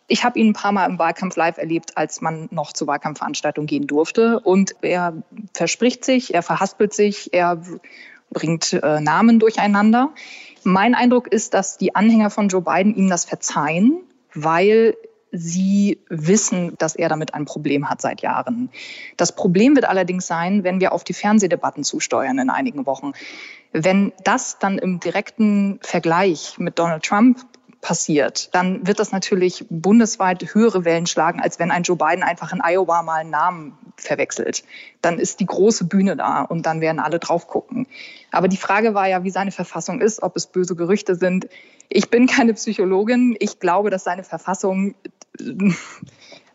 ich 0.06 0.24
habe 0.24 0.38
ihn 0.38 0.48
ein 0.48 0.52
paar 0.54 0.72
Mal 0.72 0.86
im 0.86 0.98
Wahlkampf 0.98 1.36
live 1.36 1.58
erlebt, 1.58 1.96
als 1.96 2.20
man 2.20 2.48
noch 2.50 2.72
zur 2.72 2.86
Wahlkampfveranstaltung 2.86 3.66
gehen 3.66 3.86
durfte. 3.86 4.40
Und 4.40 4.74
er 4.80 5.14
verspricht 5.54 6.04
sich, 6.04 6.34
er 6.34 6.42
verhaspelt 6.42 6.94
sich, 6.94 7.32
er 7.34 7.60
bringt 8.30 8.72
äh, 8.72 9.00
Namen 9.00 9.38
durcheinander. 9.38 10.10
Mein 10.64 10.94
Eindruck 10.94 11.28
ist, 11.28 11.54
dass 11.54 11.78
die 11.78 11.94
Anhänger 11.94 12.30
von 12.30 12.48
Joe 12.48 12.62
Biden 12.62 12.94
ihm 12.94 13.08
das 13.08 13.24
verzeihen, 13.24 14.00
weil 14.34 14.96
sie 15.32 16.00
wissen, 16.08 16.74
dass 16.78 16.96
er 16.96 17.08
damit 17.08 17.34
ein 17.34 17.44
Problem 17.44 17.88
hat 17.90 18.00
seit 18.00 18.20
Jahren. 18.20 18.70
Das 19.16 19.34
Problem 19.34 19.74
wird 19.74 19.88
allerdings 19.88 20.26
sein, 20.26 20.64
wenn 20.64 20.80
wir 20.80 20.92
auf 20.92 21.04
die 21.04 21.12
Fernsehdebatten 21.12 21.84
zusteuern 21.84 22.38
in 22.38 22.50
einigen 22.50 22.86
Wochen. 22.86 23.12
Wenn 23.72 24.12
das 24.24 24.58
dann 24.58 24.78
im 24.78 25.00
direkten 25.00 25.78
Vergleich 25.82 26.58
mit 26.58 26.78
Donald 26.78 27.04
Trump 27.04 27.38
passiert, 27.80 28.54
dann 28.54 28.86
wird 28.86 28.98
das 28.98 29.12
natürlich 29.12 29.64
bundesweit 29.68 30.54
höhere 30.54 30.84
Wellen 30.84 31.06
schlagen, 31.06 31.40
als 31.40 31.58
wenn 31.58 31.70
ein 31.70 31.84
Joe 31.84 31.96
Biden 31.96 32.22
einfach 32.22 32.52
in 32.52 32.60
Iowa 32.60 33.02
mal 33.02 33.20
einen 33.20 33.30
Namen 33.30 33.78
verwechselt. 33.96 34.64
Dann 35.02 35.18
ist 35.18 35.40
die 35.40 35.46
große 35.46 35.84
Bühne 35.84 36.16
da 36.16 36.42
und 36.42 36.66
dann 36.66 36.80
werden 36.80 36.98
alle 36.98 37.18
drauf 37.18 37.46
gucken. 37.46 37.86
Aber 38.30 38.48
die 38.48 38.56
Frage 38.56 38.94
war 38.94 39.08
ja, 39.08 39.24
wie 39.24 39.30
seine 39.30 39.52
Verfassung 39.52 40.00
ist, 40.00 40.22
ob 40.22 40.36
es 40.36 40.46
böse 40.46 40.74
Gerüchte 40.74 41.14
sind. 41.14 41.48
Ich 41.88 42.10
bin 42.10 42.26
keine 42.26 42.54
Psychologin. 42.54 43.36
Ich 43.38 43.60
glaube, 43.60 43.90
dass 43.90 44.04
seine 44.04 44.24
Verfassung 44.24 44.94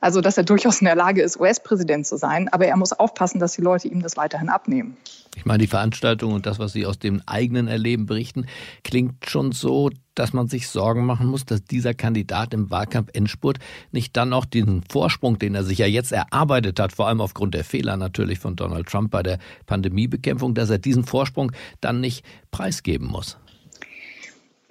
Also, 0.03 0.19
dass 0.19 0.37
er 0.37 0.43
durchaus 0.43 0.81
in 0.81 0.85
der 0.85 0.97
Lage 0.97 1.21
ist, 1.21 1.39
US-Präsident 1.39 2.05
zu 2.05 2.17
sein, 2.17 2.49
aber 2.49 2.65
er 2.65 2.75
muss 2.75 2.91
aufpassen, 2.91 3.39
dass 3.39 3.53
die 3.53 3.61
Leute 3.61 3.87
ihm 3.87 4.01
das 4.01 4.17
weiterhin 4.17 4.49
abnehmen. 4.49 4.97
Ich 5.37 5.45
meine, 5.45 5.59
die 5.59 5.67
Veranstaltung 5.67 6.33
und 6.33 6.45
das, 6.45 6.59
was 6.59 6.73
Sie 6.73 6.85
aus 6.85 6.99
dem 6.99 7.21
eigenen 7.25 7.69
Erleben 7.69 8.05
berichten, 8.05 8.45
klingt 8.83 9.29
schon 9.29 9.53
so, 9.53 9.89
dass 10.13 10.33
man 10.33 10.47
sich 10.47 10.67
Sorgen 10.67 11.05
machen 11.05 11.27
muss, 11.27 11.45
dass 11.45 11.63
dieser 11.63 11.93
Kandidat 11.93 12.53
im 12.53 12.69
Wahlkampf-Endspurt 12.69 13.59
nicht 13.93 14.17
dann 14.17 14.33
auch 14.33 14.43
diesen 14.43 14.83
Vorsprung, 14.83 15.39
den 15.39 15.55
er 15.55 15.63
sich 15.63 15.77
ja 15.77 15.87
jetzt 15.87 16.11
erarbeitet 16.11 16.81
hat, 16.81 16.91
vor 16.91 17.07
allem 17.07 17.21
aufgrund 17.21 17.53
der 17.53 17.63
Fehler 17.63 17.95
natürlich 17.95 18.39
von 18.39 18.57
Donald 18.57 18.87
Trump 18.87 19.09
bei 19.09 19.23
der 19.23 19.39
Pandemiebekämpfung, 19.67 20.53
dass 20.53 20.69
er 20.69 20.79
diesen 20.79 21.05
Vorsprung 21.05 21.53
dann 21.79 22.01
nicht 22.01 22.25
preisgeben 22.51 23.07
muss. 23.07 23.37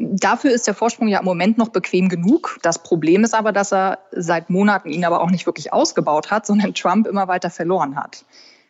Dafür 0.04 0.50
ist 0.50 0.66
der 0.66 0.74
Vorsprung 0.74 1.06
ja 1.06 1.20
im 1.20 1.24
Moment 1.24 1.58
noch 1.58 1.68
bequem 1.68 2.08
genug. 2.08 2.58
Das 2.62 2.82
Problem 2.82 3.22
ist 3.22 3.34
aber, 3.34 3.52
dass 3.52 3.72
er 3.72 4.00
seit 4.10 4.50
Monaten 4.50 4.90
ihn 4.90 5.04
aber 5.04 5.20
auch 5.20 5.30
nicht 5.30 5.46
wirklich 5.46 5.72
ausgebaut 5.72 6.30
hat, 6.30 6.44
sondern 6.44 6.74
Trump 6.74 7.06
immer 7.06 7.28
weiter 7.28 7.50
verloren 7.50 7.96
hat. 7.96 8.24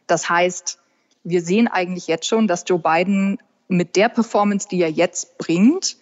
Das 0.06 0.28
heißt, 0.28 0.78
wir 1.24 1.40
sehen 1.40 1.68
eigentlich 1.68 2.06
jetzt 2.06 2.26
schon, 2.26 2.48
dass 2.48 2.64
Joe 2.66 2.78
Biden 2.78 3.38
mit 3.68 3.96
der 3.96 4.10
Performance, 4.10 4.68
die 4.68 4.82
er 4.82 4.90
jetzt 4.90 5.38
bringt, 5.38 5.96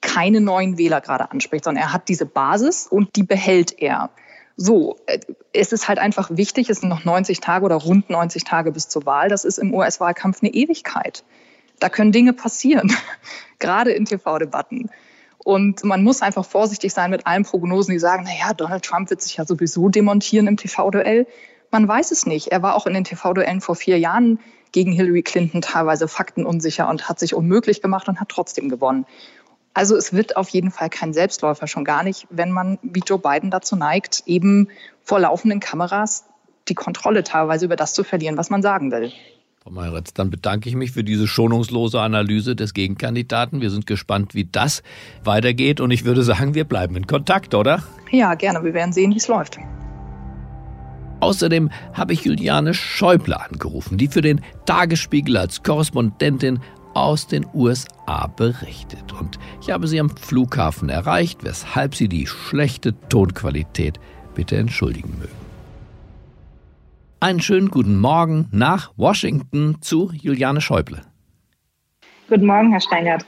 keine 0.00 0.40
neuen 0.40 0.78
Wähler 0.78 1.00
gerade 1.00 1.30
anspricht, 1.30 1.64
sondern 1.64 1.82
er 1.82 1.92
hat 1.92 2.08
diese 2.08 2.24
Basis 2.24 2.86
und 2.86 3.16
die 3.16 3.24
behält 3.24 3.78
er. 3.78 4.10
So, 4.56 4.96
äh, 5.06 5.18
es 5.52 5.72
ist 5.72 5.88
halt 5.88 5.98
einfach 5.98 6.30
wichtig, 6.32 6.70
es 6.70 6.80
sind 6.80 6.88
noch 6.88 7.04
90 7.04 7.40
Tage 7.40 7.64
oder 7.64 7.76
rund 7.76 8.08
90 8.08 8.44
Tage 8.44 8.72
bis 8.72 8.88
zur 8.88 9.04
Wahl. 9.04 9.28
Das 9.28 9.44
ist 9.44 9.58
im 9.58 9.74
US-Wahlkampf 9.74 10.42
eine 10.42 10.54
Ewigkeit. 10.54 11.24
Da 11.78 11.88
können 11.88 12.12
Dinge 12.12 12.32
passieren, 12.32 12.94
gerade 13.58 13.92
in 13.92 14.04
TV-Debatten. 14.04 14.90
Und 15.38 15.84
man 15.84 16.02
muss 16.02 16.22
einfach 16.22 16.44
vorsichtig 16.44 16.92
sein 16.92 17.10
mit 17.10 17.26
allen 17.26 17.44
Prognosen, 17.44 17.92
die 17.92 18.00
sagen, 18.00 18.24
naja, 18.24 18.52
Donald 18.52 18.84
Trump 18.84 19.10
wird 19.10 19.22
sich 19.22 19.36
ja 19.36 19.44
sowieso 19.44 19.88
demontieren 19.88 20.48
im 20.48 20.56
TV-Duell. 20.56 21.26
Man 21.70 21.86
weiß 21.86 22.10
es 22.10 22.26
nicht. 22.26 22.48
Er 22.48 22.62
war 22.62 22.74
auch 22.74 22.86
in 22.86 22.94
den 22.94 23.04
TV-Duellen 23.04 23.60
vor 23.60 23.76
vier 23.76 23.98
Jahren 23.98 24.40
gegen 24.72 24.92
Hillary 24.92 25.22
Clinton 25.22 25.62
teilweise 25.62 26.08
faktenunsicher 26.08 26.88
und 26.88 27.08
hat 27.08 27.18
sich 27.18 27.34
unmöglich 27.34 27.80
gemacht 27.80 28.08
und 28.08 28.20
hat 28.20 28.28
trotzdem 28.28 28.68
gewonnen. 28.68 29.06
Also 29.72 29.94
es 29.94 30.12
wird 30.12 30.36
auf 30.36 30.48
jeden 30.48 30.70
Fall 30.70 30.88
kein 30.90 31.12
Selbstläufer, 31.12 31.66
schon 31.66 31.84
gar 31.84 32.02
nicht, 32.02 32.26
wenn 32.30 32.50
man 32.50 32.78
wie 32.82 33.02
Joe 33.06 33.18
Biden 33.18 33.50
dazu 33.50 33.76
neigt, 33.76 34.22
eben 34.26 34.68
vor 35.02 35.20
laufenden 35.20 35.60
Kameras 35.60 36.24
die 36.68 36.74
Kontrolle 36.74 37.22
teilweise 37.22 37.66
über 37.66 37.76
das 37.76 37.92
zu 37.92 38.02
verlieren, 38.02 38.36
was 38.36 38.50
man 38.50 38.62
sagen 38.62 38.90
will. 38.90 39.12
Frau 39.66 39.72
Meiretz, 39.72 40.14
dann 40.14 40.30
bedanke 40.30 40.68
ich 40.68 40.76
mich 40.76 40.92
für 40.92 41.02
diese 41.02 41.26
schonungslose 41.26 42.00
Analyse 42.00 42.54
des 42.54 42.72
Gegenkandidaten. 42.72 43.60
Wir 43.60 43.70
sind 43.70 43.84
gespannt, 43.84 44.32
wie 44.32 44.44
das 44.44 44.84
weitergeht. 45.24 45.80
Und 45.80 45.90
ich 45.90 46.04
würde 46.04 46.22
sagen, 46.22 46.54
wir 46.54 46.62
bleiben 46.62 46.94
in 46.94 47.08
Kontakt, 47.08 47.52
oder? 47.52 47.82
Ja, 48.12 48.34
gerne. 48.34 48.62
Wir 48.62 48.74
werden 48.74 48.92
sehen, 48.92 49.10
wie 49.10 49.16
es 49.16 49.26
läuft. 49.26 49.58
Außerdem 51.18 51.68
habe 51.94 52.12
ich 52.12 52.24
Juliane 52.24 52.74
Schäuble 52.74 53.40
angerufen, 53.40 53.98
die 53.98 54.06
für 54.06 54.20
den 54.20 54.40
Tagesspiegel 54.66 55.36
als 55.36 55.64
Korrespondentin 55.64 56.60
aus 56.94 57.26
den 57.26 57.44
USA 57.52 58.28
berichtet. 58.28 59.14
Und 59.18 59.40
ich 59.60 59.72
habe 59.72 59.88
sie 59.88 59.98
am 59.98 60.10
Flughafen 60.10 60.90
erreicht, 60.90 61.42
weshalb 61.42 61.96
sie 61.96 62.06
die 62.06 62.28
schlechte 62.28 62.94
Tonqualität 63.08 63.98
bitte 64.36 64.58
entschuldigen 64.58 65.18
mögen. 65.18 65.45
Einen 67.26 67.40
schönen 67.40 67.70
guten 67.70 67.98
Morgen 67.98 68.46
nach 68.52 68.92
Washington 68.96 69.78
zu 69.80 70.12
Juliane 70.12 70.60
Schäuble. 70.60 71.02
Guten 72.28 72.46
Morgen, 72.46 72.70
Herr 72.70 72.80
Steingart. 72.80 73.26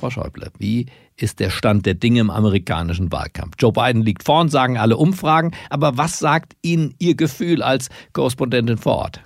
Frau 0.00 0.10
Schäuble, 0.10 0.50
wie 0.58 0.86
ist 1.16 1.38
der 1.38 1.50
Stand 1.50 1.86
der 1.86 1.94
Dinge 1.94 2.22
im 2.22 2.30
amerikanischen 2.30 3.12
Wahlkampf? 3.12 3.54
Joe 3.56 3.70
Biden 3.70 4.02
liegt 4.02 4.24
vorn, 4.24 4.48
sagen 4.48 4.78
alle 4.78 4.96
Umfragen, 4.96 5.52
aber 5.68 5.96
was 5.96 6.18
sagt 6.18 6.54
Ihnen 6.62 6.96
Ihr 6.98 7.14
Gefühl 7.14 7.62
als 7.62 7.88
Korrespondentin 8.14 8.78
vor 8.78 8.96
Ort? 8.96 9.20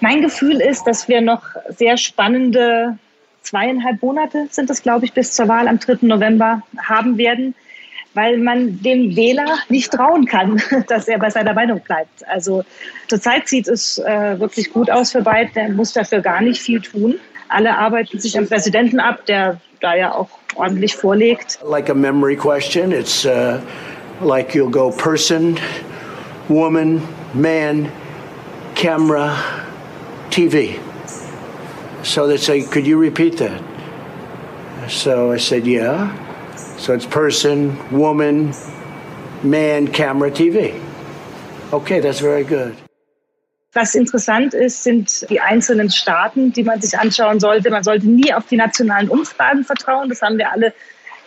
Mein 0.00 0.20
Gefühl 0.20 0.60
ist, 0.60 0.82
dass 0.82 1.06
wir 1.06 1.20
noch 1.20 1.44
sehr 1.68 1.96
spannende 1.96 2.98
zweieinhalb 3.42 4.02
Monate 4.02 4.48
sind 4.50 4.68
es, 4.68 4.82
glaube 4.82 5.04
ich, 5.04 5.12
bis 5.12 5.30
zur 5.30 5.46
Wahl 5.46 5.68
am 5.68 5.78
3. 5.78 5.98
November 6.00 6.64
haben 6.88 7.18
werden 7.18 7.54
weil 8.14 8.38
man 8.38 8.80
dem 8.82 9.14
Wähler 9.16 9.58
nicht 9.68 9.92
trauen 9.92 10.26
kann, 10.26 10.60
dass 10.88 11.08
er 11.08 11.18
bei 11.18 11.30
seiner 11.30 11.54
Meinung 11.54 11.80
bleibt. 11.80 12.26
Also 12.28 12.64
zurzeit 13.08 13.48
sieht 13.48 13.68
es 13.68 13.98
äh, 13.98 14.38
wirklich 14.38 14.72
gut 14.72 14.90
aus 14.90 15.12
für 15.12 15.22
Biden. 15.22 15.50
Er 15.54 15.70
muss 15.70 15.92
dafür 15.92 16.20
gar 16.20 16.40
nicht 16.40 16.60
viel 16.60 16.80
tun. 16.80 17.18
Alle 17.48 17.76
arbeiten 17.76 18.18
sich 18.18 18.36
am 18.38 18.46
Präsidenten 18.46 18.98
ab, 18.98 19.26
der 19.26 19.60
da 19.80 19.94
ja 19.94 20.14
auch 20.14 20.28
ordentlich 20.54 20.96
vorlegt. 20.96 21.58
Like 21.64 21.90
a 21.90 21.94
memory 21.94 22.36
question, 22.36 22.92
it's 22.92 23.24
uh, 23.24 23.60
like 24.22 24.54
you'll 24.54 24.70
go 24.70 24.90
person, 24.90 25.58
woman, 26.48 27.02
man, 27.34 27.90
camera, 28.74 29.36
TV. 30.30 30.78
So 32.02 32.26
they 32.26 32.36
say, 32.36 32.62
could 32.62 32.86
you 32.86 32.98
repeat 32.98 33.36
that? 33.38 33.60
So 34.88 35.32
I 35.32 35.38
said, 35.38 35.66
yeah. 35.66 36.10
So 36.82 36.92
it's 36.92 37.06
person, 37.06 37.78
woman, 37.92 38.52
man, 39.44 39.86
camera, 39.86 40.32
TV. 40.32 40.74
Okay, 41.72 42.00
that's 42.00 42.18
very 42.18 42.42
good. 42.42 42.74
Was 43.72 43.94
interessant 43.94 44.52
ist, 44.52 44.82
sind 44.82 45.30
die 45.30 45.40
einzelnen 45.40 45.90
Staaten, 45.90 46.52
die 46.52 46.64
man 46.64 46.80
sich 46.80 46.98
anschauen 46.98 47.38
sollte. 47.38 47.70
Man 47.70 47.84
sollte 47.84 48.08
nie 48.08 48.34
auf 48.34 48.46
die 48.48 48.56
nationalen 48.56 49.08
Umfragen 49.08 49.62
vertrauen, 49.62 50.08
das 50.08 50.22
haben 50.22 50.38
wir 50.38 50.50
alle 50.50 50.74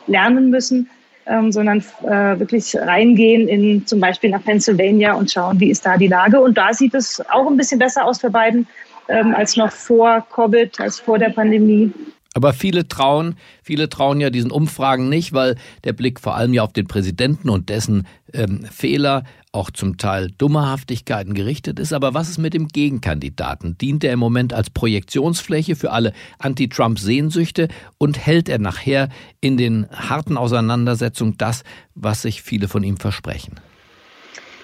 lernen 0.07 0.49
müssen, 0.49 0.89
ähm, 1.25 1.53
sondern 1.53 1.79
äh, 2.03 2.37
wirklich 2.37 2.75
reingehen 2.75 3.47
in 3.47 3.87
zum 3.87 4.01
Beispiel 4.01 4.31
nach 4.31 4.43
Pennsylvania 4.43 5.13
und 5.13 5.31
schauen, 5.31 5.57
wie 5.61 5.71
ist 5.71 5.85
da 5.85 5.95
die 5.95 6.07
Lage. 6.07 6.41
Und 6.41 6.57
da 6.57 6.73
sieht 6.73 6.93
es 6.95 7.23
auch 7.29 7.47
ein 7.47 7.55
bisschen 7.55 7.79
besser 7.79 8.03
aus 8.03 8.19
für 8.19 8.29
Biden 8.29 8.67
ähm, 9.07 9.33
als 9.33 9.55
noch 9.55 9.71
vor 9.71 10.27
Covid, 10.35 10.81
als 10.81 10.99
vor 10.99 11.17
der 11.17 11.29
Pandemie. 11.29 11.93
Aber 12.35 12.51
viele 12.51 12.89
trauen, 12.89 13.35
viele 13.63 13.87
trauen 13.87 14.19
ja 14.19 14.29
diesen 14.29 14.51
Umfragen 14.51 15.07
nicht, 15.07 15.31
weil 15.31 15.55
der 15.85 15.93
Blick 15.93 16.19
vor 16.19 16.35
allem 16.35 16.53
ja 16.53 16.63
auf 16.63 16.73
den 16.73 16.85
Präsidenten 16.85 17.49
und 17.49 17.69
dessen 17.69 18.05
ähm, 18.33 18.65
Fehler, 18.69 19.23
auch 19.53 19.71
zum 19.71 19.97
Teil 19.97 20.31
Dummerhaftigkeiten 20.37 21.33
gerichtet 21.33 21.79
ist. 21.79 21.93
Aber 21.93 22.13
was 22.13 22.29
ist 22.29 22.37
mit 22.37 22.53
dem 22.53 22.67
Gegenkandidaten? 22.67 23.77
Dient 23.77 24.03
er 24.03 24.11
im 24.11 24.19
Moment 24.19 24.51
als 24.51 24.69
Projektionsfläche 24.69 25.77
für 25.77 25.91
alle 25.91 26.11
Anti-Trump-Sehnsüchte 26.39 27.69
und 27.97 28.17
hält 28.19 28.49
er 28.49 28.59
nachher 28.59 29.07
in 29.39 29.55
den 29.55 29.87
harten 29.89 30.35
Auseinandersetzungen 30.35 31.37
das, 31.37 31.63
was 31.93 32.23
sich 32.23 32.41
viele 32.41 32.67
von 32.67 32.83
ihm 32.83 32.97
versprechen? 32.97 33.61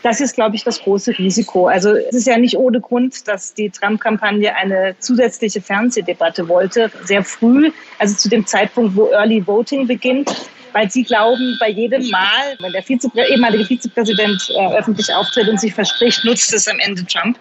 Das 0.04 0.20
ist, 0.20 0.36
glaube 0.36 0.56
ich, 0.56 0.64
das 0.64 0.82
große 0.82 1.18
Risiko. 1.18 1.68
Also 1.68 1.92
es 1.96 2.16
ist 2.16 2.28
ja 2.28 2.38
nicht 2.38 2.58
ohne 2.58 2.82
Grund, 2.82 3.28
dass 3.28 3.54
die 3.54 3.70
Trump-Kampagne 3.70 4.56
eine 4.56 4.96
zusätzliche 5.00 5.62
Fernsehdebatte 5.62 6.48
wollte, 6.48 6.92
sehr 7.04 7.24
früh, 7.24 7.72
also 8.00 8.16
zu 8.16 8.30
dem 8.30 8.46
Zeitpunkt, 8.46 8.96
wo 8.96 9.08
Early 9.12 9.46
Voting 9.46 9.88
beginnt, 9.88 10.50
weil 10.74 10.90
sie 10.90 11.04
glauben, 11.04 11.58
bei 11.60 11.70
jedem 11.70 12.10
Mal, 12.10 12.58
wenn 12.60 12.72
der 12.72 12.88
Vizeprä 12.88 13.28
ehemalige 13.30 13.66
Vizepräsident 13.66 14.50
äh, 14.56 14.78
öffentlich 14.78 15.14
auftritt 15.14 15.48
und 15.48 15.60
sich 15.60 15.74
verspricht, 15.74 16.24
nutzt 16.24 16.54
es 16.54 16.68
am 16.68 16.80
Ende 16.80 17.06
Trump. 17.06 17.38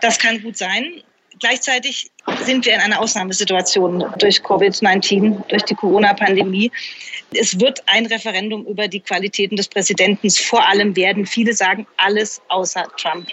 Das 0.00 0.18
kann 0.18 0.40
gut 0.42 0.56
sein. 0.56 1.02
Gleichzeitig 1.40 2.10
sind 2.44 2.66
wir 2.66 2.74
in 2.74 2.80
einer 2.80 3.00
Ausnahmesituation 3.00 4.04
durch 4.18 4.40
Covid-19, 4.40 5.46
durch 5.48 5.62
die 5.62 5.74
Corona-Pandemie. 5.74 6.70
Es 7.32 7.58
wird 7.60 7.82
ein 7.86 8.06
Referendum 8.06 8.66
über 8.66 8.88
die 8.88 9.00
Qualitäten 9.00 9.56
des 9.56 9.68
Präsidenten 9.68 10.30
vor 10.30 10.66
allem 10.66 10.96
werden. 10.96 11.26
Viele 11.26 11.52
sagen 11.52 11.86
alles 11.96 12.40
außer 12.48 12.86
Trump. 12.96 13.28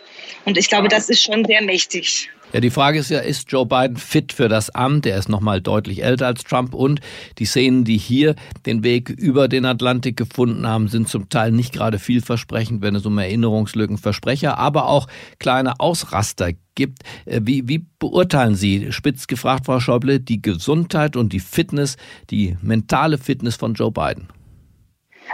Und 0.45 0.57
ich 0.57 0.69
glaube, 0.69 0.88
das 0.88 1.09
ist 1.09 1.24
schon 1.24 1.45
sehr 1.45 1.62
mächtig. 1.62 2.29
Ja, 2.55 2.62
die 2.62 2.69
Frage 2.69 3.00
ist 3.00 3.09
ja, 3.09 3.19
ist 3.19 3.51
Joe 3.51 3.65
Biden 3.65 3.97
fit 3.97 4.31
für 4.31 4.47
das 4.47 4.69
Amt? 4.69 5.05
Er 5.05 5.17
ist 5.17 5.27
noch 5.27 5.41
mal 5.41 5.59
deutlich 5.59 6.05
älter 6.05 6.27
als 6.27 6.45
Trump 6.45 6.74
und 6.74 7.01
die 7.38 7.43
Szenen, 7.43 7.83
die 7.83 7.97
hier 7.97 8.33
den 8.65 8.81
Weg 8.81 9.09
über 9.09 9.50
den 9.50 9.65
Atlantik 9.65 10.15
gefunden 10.15 10.65
haben, 10.65 10.88
sind 10.88 11.09
zum 11.09 11.27
Teil 11.27 11.51
nicht 11.51 11.74
gerade 11.74 12.00
vielversprechend, 12.00 12.81
wenn 12.81 12.95
es 12.95 13.05
um 13.05 13.17
Erinnerungslücken, 13.17 13.97
Versprecher, 13.97 14.57
aber 14.57 14.88
auch 14.88 15.09
kleine 15.38 15.81
Ausraster 15.81 16.51
gibt. 16.75 17.00
Äh, 17.25 17.41
wie, 17.43 17.67
wie 17.67 17.85
beurteilen 18.00 18.55
Sie, 18.55 18.89
spitz 18.93 19.27
gefragt, 19.27 19.65
Frau 19.65 19.81
Schäuble, 19.81 20.21
die 20.21 20.41
Gesundheit 20.41 21.17
und 21.17 21.33
die 21.33 21.41
Fitness, 21.41 21.97
die 22.29 22.55
mentale 22.62 23.17
Fitness 23.17 23.57
von 23.57 23.74
Joe 23.74 23.91
Biden? 23.91 24.29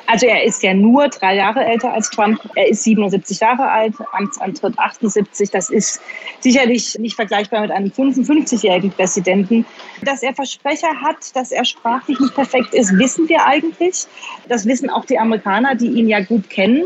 Also 0.07 0.25
er 0.25 0.43
ist 0.43 0.61
ja 0.63 0.73
nur 0.73 1.07
drei 1.07 1.35
Jahre 1.35 1.63
älter 1.63 1.93
als 1.93 2.09
Trump. 2.09 2.39
Er 2.55 2.69
ist 2.69 2.83
77 2.83 3.39
Jahre 3.39 3.69
alt, 3.69 3.93
Amtsantritt 4.11 4.77
78. 4.77 5.49
Das 5.51 5.69
ist 5.69 6.01
sicherlich 6.39 6.97
nicht 6.99 7.15
vergleichbar 7.15 7.61
mit 7.61 7.71
einem 7.71 7.91
55-jährigen 7.91 8.91
Präsidenten. 8.91 9.65
Dass 10.03 10.23
er 10.23 10.33
Versprecher 10.33 11.01
hat, 11.01 11.35
dass 11.35 11.51
er 11.51 11.65
sprachlich 11.65 12.19
nicht 12.19 12.35
perfekt 12.35 12.73
ist, 12.73 12.97
wissen 12.97 13.29
wir 13.29 13.45
eigentlich. 13.45 14.05
Das 14.47 14.65
wissen 14.65 14.89
auch 14.89 15.05
die 15.05 15.19
Amerikaner, 15.19 15.75
die 15.75 15.87
ihn 15.87 16.09
ja 16.09 16.19
gut 16.21 16.49
kennen. 16.49 16.83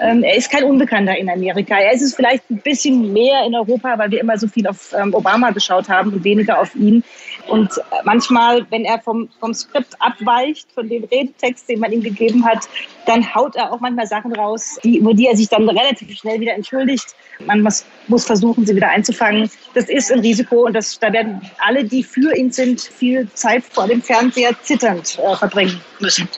Ähm, 0.00 0.22
er 0.22 0.36
ist 0.36 0.50
kein 0.50 0.64
Unbekannter 0.64 1.16
in 1.16 1.28
Amerika. 1.28 1.76
Er 1.76 1.92
ist 1.92 2.02
es 2.02 2.14
vielleicht 2.14 2.48
ein 2.50 2.58
bisschen 2.58 3.12
mehr 3.12 3.44
in 3.44 3.54
Europa, 3.54 3.98
weil 3.98 4.10
wir 4.10 4.20
immer 4.20 4.38
so 4.38 4.48
viel 4.48 4.66
auf 4.66 4.94
ähm, 4.98 5.12
Obama 5.14 5.50
geschaut 5.50 5.88
haben 5.88 6.12
und 6.12 6.24
weniger 6.24 6.58
auf 6.58 6.74
ihn. 6.74 7.04
Und 7.48 7.70
äh, 7.76 7.80
manchmal, 8.04 8.64
wenn 8.70 8.84
er 8.84 8.98
vom, 9.00 9.28
vom 9.40 9.52
Skript 9.52 9.94
abweicht, 9.98 10.68
von 10.72 10.88
dem 10.88 11.04
Redetext, 11.04 11.68
den 11.68 11.80
man 11.80 11.92
ihm 11.92 12.02
gegeben 12.02 12.44
hat, 12.44 12.68
dann 13.06 13.34
haut 13.34 13.56
er 13.56 13.72
auch 13.72 13.80
manchmal 13.80 14.06
Sachen 14.06 14.34
raus, 14.34 14.78
die, 14.84 14.98
über 14.98 15.12
die 15.12 15.26
er 15.26 15.36
sich 15.36 15.48
dann 15.48 15.68
relativ 15.68 16.16
schnell 16.16 16.40
wieder 16.40 16.54
entschuldigt. 16.54 17.14
Man 17.44 17.60
muss, 17.60 17.84
muss 18.08 18.24
versuchen, 18.24 18.64
sie 18.64 18.74
wieder 18.74 18.88
einzufangen. 18.88 19.50
Das 19.74 19.88
ist 19.88 20.10
ein 20.10 20.20
Risiko 20.20 20.66
und 20.66 20.72
das, 20.72 20.98
da 20.98 21.12
werden 21.12 21.40
alle, 21.58 21.84
die 21.84 22.02
für 22.02 22.34
ihn 22.34 22.52
sind, 22.52 22.80
viel 22.80 23.28
Zeit 23.34 23.64
vor 23.64 23.86
dem 23.86 24.00
Fernseher 24.00 24.54
zitternd 24.62 25.18
äh, 25.18 25.36
verbringen 25.36 25.80
müssen. 25.98 26.28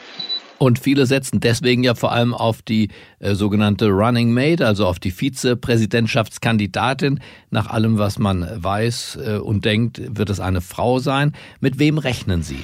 Und 0.62 0.78
viele 0.78 1.07
setzen 1.07 1.40
deswegen 1.40 1.83
ja 1.83 1.97
vor 1.97 2.12
allem 2.12 2.35
auf 2.35 2.62
die 2.62 2.90
äh, 3.19 3.35
sogenannte 3.35 3.88
Running 3.88 4.33
Mate, 4.33 4.64
also 4.64 4.87
auf 4.87 5.00
die 5.00 5.11
Vizepräsidentschaftskandidatin. 5.11 7.19
Nach 7.50 7.66
allem, 7.66 7.99
was 7.99 8.21
man 8.21 8.49
weiß 8.62 9.19
äh, 9.26 9.38
und 9.38 9.64
denkt, 9.64 10.00
wird 10.16 10.31
es 10.31 10.38
eine 10.38 10.61
Frau 10.61 11.00
sein. 11.00 11.33
Mit 11.59 11.81
wem 11.81 11.99
rechnen 11.99 12.45
Sie? 12.45 12.61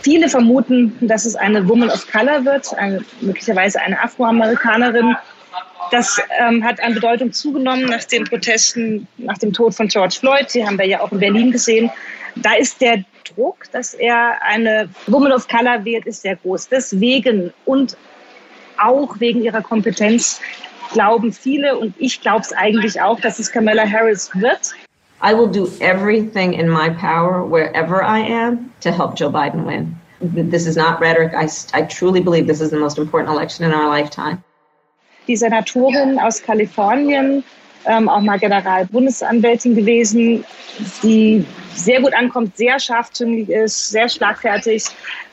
Viele 0.00 0.30
vermuten, 0.30 0.94
dass 1.02 1.26
es 1.26 1.36
eine 1.36 1.68
Woman 1.68 1.90
of 1.90 2.10
Color 2.10 2.46
wird, 2.46 2.72
eine, 2.78 3.04
möglicherweise 3.20 3.78
eine 3.78 4.02
Afroamerikanerin. 4.02 5.14
Das 5.90 6.18
ähm, 6.40 6.64
hat 6.64 6.82
an 6.82 6.94
Bedeutung 6.94 7.30
zugenommen 7.30 7.84
nach 7.84 8.04
den 8.04 8.24
Protesten, 8.24 9.06
nach 9.18 9.36
dem 9.36 9.52
Tod 9.52 9.74
von 9.74 9.88
George 9.88 10.16
Floyd. 10.18 10.46
Die 10.54 10.64
haben 10.64 10.78
wir 10.78 10.86
ja 10.86 11.00
auch 11.00 11.12
in 11.12 11.18
Berlin 11.18 11.52
gesehen. 11.52 11.90
Da 12.36 12.54
ist 12.54 12.80
der 12.80 13.04
Druck, 13.24 13.70
dass 13.72 13.94
er 13.94 14.42
eine 14.42 14.88
Woman 15.06 15.32
of 15.32 15.48
Color 15.48 15.84
wird, 15.84 16.06
ist 16.06 16.22
sehr 16.22 16.36
groß. 16.36 16.68
Deswegen 16.68 17.52
und 17.64 17.96
auch 18.82 19.18
wegen 19.20 19.42
ihrer 19.42 19.62
Kompetenz 19.62 20.40
glauben 20.92 21.32
viele 21.32 21.78
und 21.78 21.94
ich 21.98 22.20
glaube 22.20 22.40
es 22.40 22.52
eigentlich 22.52 23.00
auch, 23.00 23.20
dass 23.20 23.38
es 23.38 23.50
Kamala 23.50 23.84
Harris 23.88 24.30
wird. 24.34 24.74
I 25.22 25.32
will 25.32 25.48
do 25.48 25.68
everything 25.80 26.52
in 26.52 26.68
my 26.68 26.90
power 26.90 27.44
wherever 27.48 28.02
I 28.02 28.20
am 28.20 28.70
to 28.80 28.90
help 28.90 29.16
Joe 29.16 29.30
Biden 29.30 29.64
win. 29.64 29.96
This 30.20 30.66
is 30.66 30.76
not 30.76 31.00
rhetoric. 31.00 31.32
I, 31.34 31.48
I 31.72 31.82
truly 31.82 32.20
believe 32.20 32.46
this 32.46 32.60
is 32.60 32.70
the 32.70 32.78
most 32.78 32.98
important 32.98 33.34
election 33.34 33.64
in 33.64 33.72
our 33.72 33.88
lifetime. 33.88 34.42
Die 35.26 35.36
Senatorin 35.36 36.18
aus 36.18 36.42
Kalifornien, 36.42 37.42
ähm, 37.86 38.08
auch 38.08 38.20
mal 38.20 38.38
Generalbundesanwältin 38.38 39.74
gewesen, 39.74 40.44
die 41.02 41.44
sehr 41.74 42.00
gut 42.00 42.14
ankommt, 42.14 42.56
sehr 42.56 42.78
scharfzüngig 42.78 43.48
ist, 43.48 43.90
sehr 43.90 44.08
schlagfertig. 44.08 44.84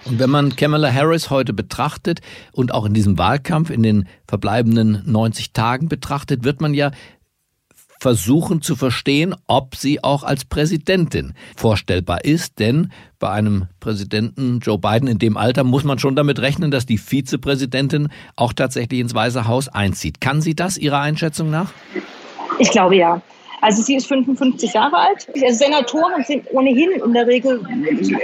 Und 0.05 0.19
wenn 0.19 0.29
man 0.29 0.55
Kamala 0.55 0.91
Harris 0.91 1.29
heute 1.29 1.53
betrachtet 1.53 2.21
und 2.51 2.73
auch 2.73 2.85
in 2.85 2.93
diesem 2.93 3.17
Wahlkampf 3.17 3.69
in 3.69 3.83
den 3.83 4.07
verbleibenden 4.27 5.03
90 5.05 5.53
Tagen 5.53 5.87
betrachtet, 5.87 6.43
wird 6.43 6.61
man 6.61 6.73
ja 6.73 6.91
versuchen 8.01 8.63
zu 8.63 8.75
verstehen, 8.75 9.35
ob 9.45 9.75
sie 9.75 10.03
auch 10.03 10.23
als 10.23 10.43
Präsidentin 10.43 11.33
vorstellbar 11.55 12.25
ist. 12.25 12.57
Denn 12.57 12.91
bei 13.19 13.29
einem 13.29 13.67
Präsidenten 13.79 14.59
Joe 14.59 14.79
Biden 14.79 15.07
in 15.07 15.19
dem 15.19 15.37
Alter 15.37 15.63
muss 15.63 15.83
man 15.83 15.99
schon 15.99 16.15
damit 16.15 16.39
rechnen, 16.39 16.71
dass 16.71 16.87
die 16.87 16.97
Vizepräsidentin 16.97 18.09
auch 18.35 18.53
tatsächlich 18.53 19.01
ins 19.01 19.13
Weiße 19.13 19.47
Haus 19.47 19.67
einzieht. 19.67 20.19
Kann 20.19 20.41
sie 20.41 20.55
das 20.55 20.79
Ihrer 20.79 20.99
Einschätzung 20.99 21.51
nach? 21.51 21.73
Ich 22.59 22.71
glaube 22.71 22.95
ja. 22.95 23.21
Also 23.61 23.83
sie 23.83 23.95
ist 23.95 24.07
55 24.07 24.73
Jahre 24.73 24.97
alt. 24.97 25.27
Also 25.35 25.65
Senatoren 25.65 26.23
sind 26.23 26.47
ohnehin 26.51 26.91
in 26.91 27.13
der 27.13 27.27
Regel 27.27 27.61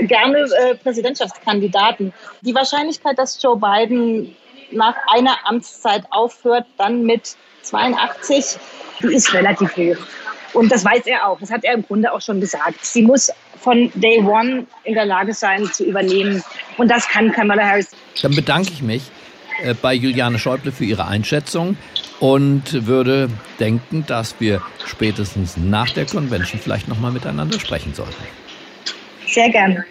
gerne 0.07 0.39
äh, 0.39 0.75
Präsidentschaftskandidaten. 0.75 2.11
Die 2.41 2.55
Wahrscheinlichkeit, 2.55 3.19
dass 3.19 3.41
Joe 3.41 3.55
Biden 3.55 4.35
nach 4.71 4.95
einer 5.13 5.37
Amtszeit 5.45 6.05
aufhört, 6.09 6.65
dann 6.77 7.03
mit 7.03 7.35
82, 7.61 8.57
die 9.01 9.13
ist 9.13 9.31
relativ 9.33 9.77
hoch. 9.77 9.97
Und 10.53 10.71
das 10.71 10.83
weiß 10.83 11.05
er 11.05 11.27
auch. 11.27 11.39
Das 11.39 11.51
hat 11.51 11.63
er 11.63 11.73
im 11.73 11.83
Grunde 11.83 12.11
auch 12.11 12.21
schon 12.21 12.41
gesagt. 12.41 12.83
Sie 12.83 13.03
muss 13.03 13.31
von 13.59 13.91
Day 13.95 14.19
One 14.19 14.65
in 14.85 14.95
der 14.95 15.05
Lage 15.05 15.33
sein 15.33 15.65
zu 15.71 15.83
übernehmen. 15.83 16.43
Und 16.77 16.89
das 16.89 17.07
kann 17.07 17.31
Kamala 17.31 17.63
Harris. 17.63 17.91
Dann 18.21 18.33
bedanke 18.33 18.71
ich 18.71 18.81
mich 18.81 19.03
bei 19.81 19.93
Juliane 19.93 20.39
Schäuble 20.39 20.71
für 20.71 20.85
ihre 20.85 21.05
Einschätzung 21.05 21.77
und 22.19 22.87
würde 22.87 23.29
denken, 23.59 24.05
dass 24.07 24.39
wir 24.39 24.61
spätestens 24.85 25.57
nach 25.57 25.91
der 25.91 26.05
Convention 26.05 26.59
vielleicht 26.61 26.87
nochmal 26.87 27.11
miteinander 27.11 27.59
sprechen 27.59 27.93
sollten. 27.93 28.23
Sehr 29.27 29.49
gerne. 29.49 29.83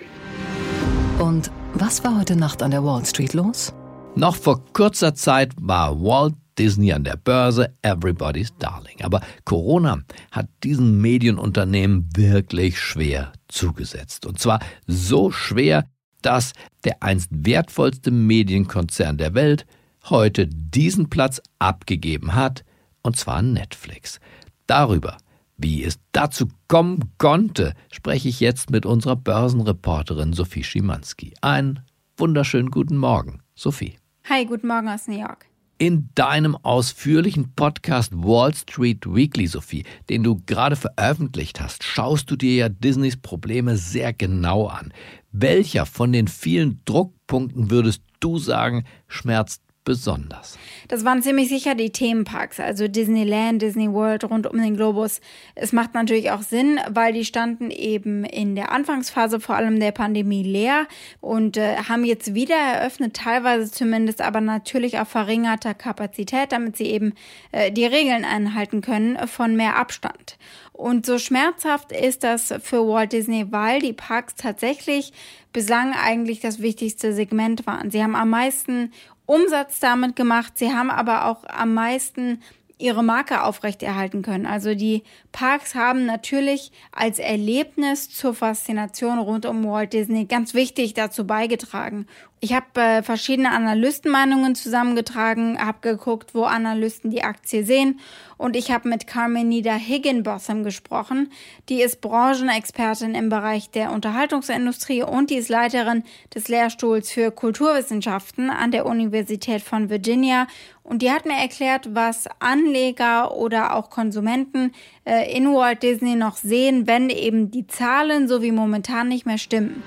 Und 1.19 1.51
was 1.75 2.03
war 2.05 2.19
heute 2.19 2.37
Nacht 2.37 2.63
an 2.63 2.71
der 2.71 2.85
Wall 2.85 3.05
Street 3.05 3.35
los? 3.35 3.73
Noch 4.15 4.37
vor 4.37 4.65
kurzer 4.73 5.15
Zeit 5.15 5.53
war 5.61 6.01
Walt 6.01 6.35
Disney 6.59 6.93
an 6.93 7.05
der 7.05 7.17
Börse, 7.17 7.75
everybody's 7.83 8.57
darling. 8.59 9.03
Aber 9.03 9.21
Corona 9.45 9.99
hat 10.31 10.49
diesen 10.65 11.01
Medienunternehmen 11.01 12.09
wirklich 12.17 12.81
schwer 12.81 13.33
zugesetzt. 13.49 14.27
Und 14.27 14.39
zwar 14.39 14.61
so 14.87 15.31
schwer, 15.31 15.85
dass 16.27 16.55
der 16.83 17.05
einst 17.05 17.29
wertvollste 17.31 18.11
Medienkonzern 18.11 19.17
der 19.17 19.35
Welt 19.35 19.65
heute 20.11 20.49
diesen 20.49 21.09
Platz 21.09 21.41
abgegeben 21.61 22.35
hat, 22.35 22.65
und 23.03 23.17
zwar 23.17 23.43
Netflix. 23.43 24.19
Darüber, 24.67 25.19
wie 25.57 25.85
es 25.85 26.01
dazu 26.11 26.49
kommen 26.67 27.13
konnte, 27.19 27.75
spreche 27.93 28.29
ich 28.29 28.41
jetzt 28.41 28.71
mit 28.71 28.85
unserer 28.85 29.15
Börsenreporterin 29.15 30.33
Sophie 30.33 30.65
Schimanski. 30.65 31.35
Einen 31.43 31.81
wunderschönen 32.17 32.73
guten 32.73 32.97
Morgen, 32.97 33.41
Sophie. 33.55 33.97
Hi, 34.29 34.45
guten 34.45 34.67
Morgen 34.67 34.89
aus 34.89 35.07
New 35.07 35.19
York. 35.19 35.47
In 35.79 36.09
deinem 36.15 36.57
ausführlichen 36.57 37.53
Podcast 37.55 38.11
Wall 38.15 38.55
Street 38.55 39.05
Weekly, 39.05 39.47
Sophie, 39.47 39.85
den 40.09 40.23
du 40.23 40.41
gerade 40.47 40.75
veröffentlicht 40.75 41.61
hast, 41.61 41.85
schaust 41.85 42.31
du 42.31 42.37
dir 42.37 42.55
ja 42.55 42.69
Disneys 42.71 43.19
Probleme 43.19 43.77
sehr 43.77 44.15
genau 44.15 44.69
an. 44.69 44.95
Welcher 45.33 45.85
von 45.85 46.15
den 46.15 46.29
vielen 46.29 46.81
Druckpunkten 46.87 47.71
würdest 47.71 48.01
du 48.21 48.39
sagen, 48.39 48.87
schmerzt 49.07 49.61
besonders? 49.87 50.59
Das 50.89 51.07
waren 51.07 51.23
ziemlich 51.23 51.49
sicher 51.49 51.75
die 51.75 51.91
Themenparks, 51.91 52.61
also 52.61 52.89
Disneyland, 52.89 53.63
Disney 53.63 53.91
World 53.91 54.25
rund 54.25 54.47
um 54.47 54.59
den 54.59 54.77
Globus. 54.77 55.23
Es 55.55 55.73
macht 55.73 55.95
natürlich 55.95 56.31
auch 56.31 56.43
Sinn, 56.43 56.79
weil 56.91 57.15
die 57.15 57.25
standen 57.25 57.71
eben 57.71 58.25
in 58.25 58.55
der 58.55 58.71
Anfangsphase 58.73 59.41
vor 59.41 59.57
allem 59.57 59.81
der 59.81 59.93
Pandemie 59.93 60.43
leer 60.43 60.87
und 61.21 61.57
äh, 61.57 61.77
haben 61.89 62.05
jetzt 62.05 62.35
wieder 62.35 62.57
eröffnet, 62.57 63.15
teilweise 63.15 63.71
zumindest, 63.71 64.21
aber 64.21 64.43
natürlich 64.43 64.99
auf 64.99 65.09
verringerter 65.09 65.73
Kapazität, 65.73 66.53
damit 66.53 66.77
sie 66.77 66.87
eben 66.87 67.15
äh, 67.53 67.73
die 67.73 67.87
Regeln 67.87 68.25
einhalten 68.25 68.83
können 68.83 69.17
von 69.27 69.57
mehr 69.57 69.77
Abstand. 69.77 70.37
Und 70.73 71.07
so 71.07 71.19
schmerzhaft 71.19 71.91
ist 71.91 72.23
das 72.23 72.53
für 72.63 72.87
Walt 72.87 73.13
Disney, 73.13 73.47
weil 73.51 73.81
die 73.81 73.95
Parks 73.95 74.35
tatsächlich 74.35 75.13
bislang 75.55 75.95
eigentlich 75.95 76.41
das 76.41 76.61
wichtigste 76.61 77.15
Segment 77.15 77.67
waren. 77.67 77.91
Sie 77.91 78.03
haben 78.03 78.15
am 78.15 78.29
meisten 78.29 78.93
Umsatz 79.27 79.81
damit 79.81 80.17
gemacht. 80.17 80.57
Sie 80.57 80.73
haben 80.73 80.91
aber 80.91 81.27
auch 81.27 81.45
am 81.49 81.75
meisten 81.75 82.41
ihre 82.79 83.03
Marke 83.03 83.43
aufrechterhalten 83.43 84.23
können. 84.23 84.47
Also 84.47 84.75
die 84.75 85.03
Parks 85.33 85.75
haben 85.75 86.05
natürlich 86.05 86.73
als 86.93 87.19
Erlebnis 87.19 88.11
zur 88.11 88.35
Faszination 88.35 89.19
rund 89.19 89.47
um 89.47 89.65
Walt 89.65 89.93
Disney 89.93 90.27
ganz 90.27 90.53
wichtig 90.53 90.93
dazu 90.95 91.27
beigetragen. 91.27 92.07
Ich 92.41 92.53
habe 92.53 92.67
äh, 92.81 93.03
verschiedene 93.03 93.51
Analystenmeinungen 93.51 94.55
zusammengetragen, 94.55 95.59
habe 95.59 95.79
geguckt, 95.81 96.35
wo 96.35 96.45
Analysten 96.45 97.11
die 97.11 97.25
Aktie 97.25 97.65
sehen 97.65 97.99
und 98.37 98.57
ich 98.57 98.71
habe 98.71 98.91
mit 98.91 99.07
Carmenida 99.07 99.73
Higginbotham 99.75 100.63
gesprochen. 100.63 101.33
Die 101.71 101.81
ist 101.81 102.03
Branchenexpertin 102.03 103.15
im 103.15 103.31
Bereich 103.31 103.71
der 103.71 103.91
Unterhaltungsindustrie 103.91 105.03
und 105.03 105.31
die 105.31 105.37
ist 105.37 105.49
Leiterin 105.49 106.05
des 106.35 106.49
Lehrstuhls 106.49 107.11
für 107.11 107.31
Kulturwissenschaften 107.31 108.51
an 108.51 108.71
der 108.71 108.85
Universität 108.85 109.63
von 109.63 109.89
Virginia 109.89 110.47
und 110.83 111.01
die 111.01 111.11
hat 111.11 111.25
mir 111.25 111.41
erklärt, 111.41 111.95
was 111.95 112.27
Anleger 112.39 113.35
oder 113.35 113.75
auch 113.75 113.89
Konsumenten 113.89 114.73
äh, 115.07 115.35
in 115.35 115.55
Walt 115.55 115.83
Disney 115.83 116.17
noch 116.17 116.37
sehen, 116.37 116.87
wenn 116.87 117.09
eben 117.09 117.51
die 117.51 117.67
Zahlen 117.67 118.29
so 118.29 118.43
wie 118.43 118.53
momentan 118.53 119.09
nicht 119.09 119.25
mehr 119.25 119.39
stimmen. 119.39 119.83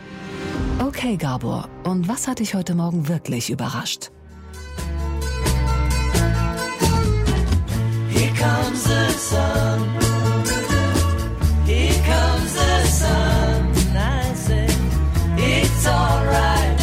Okay, 0.81 1.17
Gabor, 1.17 1.67
und 1.83 2.07
was 2.07 2.25
hat 2.25 2.39
dich 2.39 2.53
heute 2.53 2.73
Morgen 2.73 3.09
wirklich 3.09 3.49
überrascht? 3.49 4.11
Here 8.09 8.31
comes 8.37 8.83
the 8.85 9.11
sun. 9.17 9.81
Here 11.65 11.93
comes 12.05 12.53
the 12.53 12.87
sun. 12.87 13.67
I 13.93 14.33
say, 14.33 14.67
it's 15.37 15.85
alright. 15.85 16.79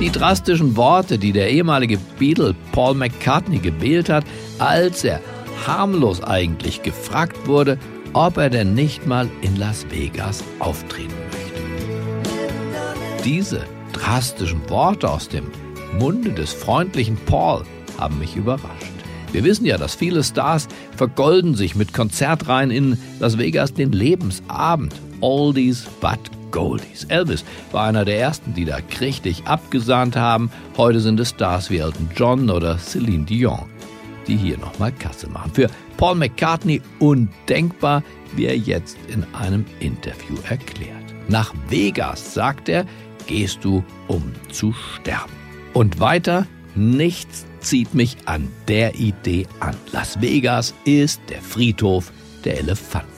Die 0.00 0.10
drastischen 0.10 0.76
Worte, 0.76 1.18
die 1.18 1.32
der 1.32 1.50
ehemalige 1.50 1.98
Beatle 2.18 2.54
Paul 2.72 2.94
McCartney 2.94 3.58
gewählt 3.58 4.08
hat, 4.08 4.24
als 4.58 5.04
er 5.04 5.20
harmlos 5.66 6.20
eigentlich 6.22 6.82
gefragt 6.82 7.46
wurde, 7.46 7.78
ob 8.12 8.36
er 8.36 8.50
denn 8.50 8.74
nicht 8.74 9.06
mal 9.06 9.28
in 9.42 9.56
Las 9.56 9.86
Vegas 9.90 10.42
auftreten 10.58 11.14
möchte. 11.30 11.62
Diese 13.24 13.64
drastischen 13.92 14.68
Worte 14.70 15.10
aus 15.10 15.28
dem 15.28 15.50
Munde 15.98 16.32
des 16.32 16.52
freundlichen 16.52 17.16
Paul 17.26 17.64
haben 17.98 18.18
mich 18.18 18.36
überrascht. 18.36 18.92
Wir 19.32 19.44
wissen 19.44 19.66
ja, 19.66 19.76
dass 19.76 19.94
viele 19.94 20.24
Stars 20.24 20.68
vergolden 20.96 21.54
sich 21.54 21.74
mit 21.74 21.92
Konzertreihen 21.92 22.70
in 22.70 22.98
Las 23.20 23.36
Vegas 23.36 23.74
den 23.74 23.92
Lebensabend. 23.92 24.94
Oldies 25.20 25.86
but 26.00 26.18
Goldies. 26.50 27.04
Elvis 27.04 27.44
war 27.72 27.84
einer 27.84 28.04
der 28.04 28.18
ersten, 28.18 28.54
die 28.54 28.64
da 28.64 28.78
richtig 29.00 29.46
abgesahnt 29.46 30.16
haben. 30.16 30.50
Heute 30.76 31.00
sind 31.00 31.20
es 31.20 31.30
Stars 31.30 31.70
wie 31.70 31.78
Elton 31.78 32.08
John 32.16 32.48
oder 32.50 32.78
Celine 32.78 33.24
Dion, 33.24 33.66
die 34.26 34.36
hier 34.36 34.58
nochmal 34.58 34.92
Kasse 34.92 35.28
machen. 35.28 35.50
Für 35.52 35.68
Paul 35.98 36.14
McCartney 36.14 36.80
undenkbar, 37.00 38.02
wie 38.34 38.46
er 38.46 38.56
jetzt 38.56 38.96
in 39.08 39.26
einem 39.34 39.66
Interview 39.80 40.36
erklärt. 40.48 41.04
Nach 41.28 41.52
Vegas, 41.68 42.32
sagt 42.32 42.68
er, 42.68 42.86
gehst 43.26 43.64
du, 43.64 43.84
um 44.06 44.32
zu 44.50 44.72
sterben. 44.72 45.32
Und 45.74 46.00
weiter, 46.00 46.46
nichts 46.74 47.44
zieht 47.60 47.94
mich 47.94 48.16
an 48.24 48.48
der 48.68 48.94
Idee 48.94 49.46
an. 49.60 49.74
Las 49.92 50.20
Vegas 50.22 50.72
ist 50.84 51.20
der 51.28 51.42
Friedhof 51.42 52.12
der 52.44 52.58
Elefanten. 52.58 53.08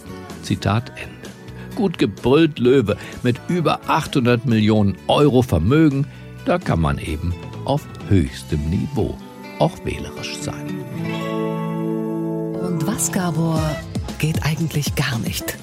Zitat 0.43 0.90
Ende. 0.97 1.77
Gut 1.77 1.99
gebrüllt 1.99 2.59
Löwe 2.59 2.97
mit 3.23 3.37
über 3.49 3.81
800 3.88 4.47
Millionen 4.47 4.97
Euro 5.07 5.43
Vermögen, 5.43 6.07
da 6.47 6.59
kann 6.59 6.81
man 6.81 6.99
eben 6.99 7.35
auf 7.64 7.87
höchstem 8.09 8.71
Niveau 8.71 9.16
auch 9.59 9.85
wählerisch 9.85 10.37
sein. 10.40 11.30
Und 12.81 12.87
was, 12.87 13.12
Gabor, 13.12 13.61
geht 14.19 14.43
eigentlich 14.43 14.95
gar 14.95 15.19
nicht? 15.19 15.59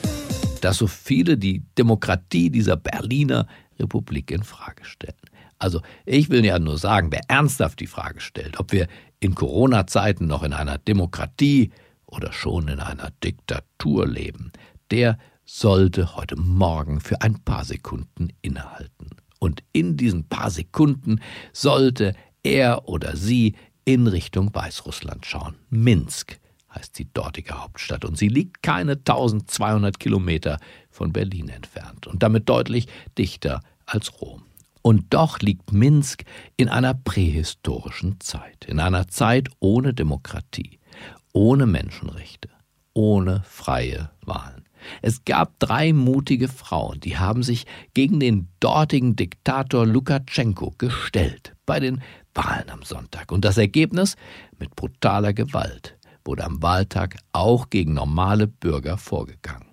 Dass 0.62 0.78
so 0.78 0.86
viele 0.86 1.36
die 1.36 1.64
Demokratie 1.76 2.52
dieser 2.52 2.78
Berliner 2.78 3.48
Republik 3.80 4.30
in 4.30 4.44
Frage 4.44 4.86
stellen. 4.86 5.16
Also 5.58 5.82
ich 6.06 6.30
will 6.30 6.46
ja 6.46 6.60
nur 6.60 6.78
sagen, 6.78 7.12
wer 7.12 7.22
ernsthaft 7.28 7.80
die 7.80 7.88
Frage 7.88 8.20
stellt, 8.20 8.60
ob 8.60 8.72
wir 8.72 8.88
in 9.20 9.34
Corona-Zeiten 9.34 10.28
noch 10.28 10.44
in 10.44 10.54
einer 10.54 10.78
Demokratie 10.78 11.72
oder 12.06 12.32
schon 12.34 12.68
in 12.68 12.80
einer 12.80 13.10
Diktatur 13.24 14.06
leben, 14.06 14.52
der 14.92 15.18
sollte 15.44 16.16
heute 16.16 16.36
Morgen 16.36 17.00
für 17.00 17.22
ein 17.22 17.40
paar 17.44 17.66
Sekunden 17.66 18.28
innehalten. 18.44 19.10
Und 19.40 19.64
in 19.72 19.98
diesen 19.98 20.26
paar 20.26 20.52
Sekunden 20.52 21.20
sollte 21.52 22.14
er 22.44 22.88
oder 22.88 23.16
sie 23.18 23.56
in 23.86 24.06
Richtung 24.06 24.54
Weißrussland 24.54 25.26
schauen. 25.26 25.56
Minsk 25.72 26.40
heißt 26.74 26.98
die 27.00 27.12
dortige 27.12 27.62
Hauptstadt 27.62 28.06
und 28.06 28.18
sie 28.18 28.28
liegt 28.28 28.62
keine 28.62 28.94
1200 28.94 30.00
Kilometer 30.00 30.60
von 30.90 31.14
Berlin 31.14 31.50
entfernt 31.50 32.08
und 32.08 32.24
damit 32.24 32.50
deutlich 32.50 32.88
dichter 33.18 33.62
als 33.86 34.22
Rom. 34.22 34.44
Und 34.82 35.14
doch 35.14 35.40
liegt 35.40 35.74
Minsk 35.74 36.24
in 36.56 36.70
einer 36.70 36.94
prähistorischen 36.94 38.20
Zeit, 38.20 38.66
in 38.68 38.80
einer 38.80 39.08
Zeit 39.08 39.50
ohne 39.60 39.94
Demokratie, 39.94 40.80
ohne 41.34 41.66
Menschenrechte, 41.66 42.50
ohne 42.94 43.44
freie 43.46 44.12
Wahlen. 44.22 44.64
Es 45.02 45.26
gab 45.26 45.60
drei 45.60 45.92
mutige 45.92 46.48
Frauen, 46.48 47.00
die 47.00 47.18
haben 47.18 47.44
sich 47.44 47.66
gegen 47.94 48.20
den 48.20 48.48
dortigen 48.60 49.16
Diktator 49.16 49.86
Lukaschenko 49.86 50.74
gestellt 50.78 51.56
bei 51.66 51.80
den 51.80 52.02
Wahlen 52.34 52.70
am 52.70 52.84
Sonntag. 52.84 53.32
Und 53.32 53.44
das 53.44 53.58
Ergebnis? 53.58 54.16
Mit 54.60 54.76
brutaler 54.76 55.34
Gewalt 55.34 55.97
wurde 56.28 56.44
am 56.44 56.62
Wahltag 56.62 57.18
auch 57.32 57.70
gegen 57.70 57.94
normale 57.94 58.48
Bürger 58.48 58.98
vorgegangen. 58.98 59.66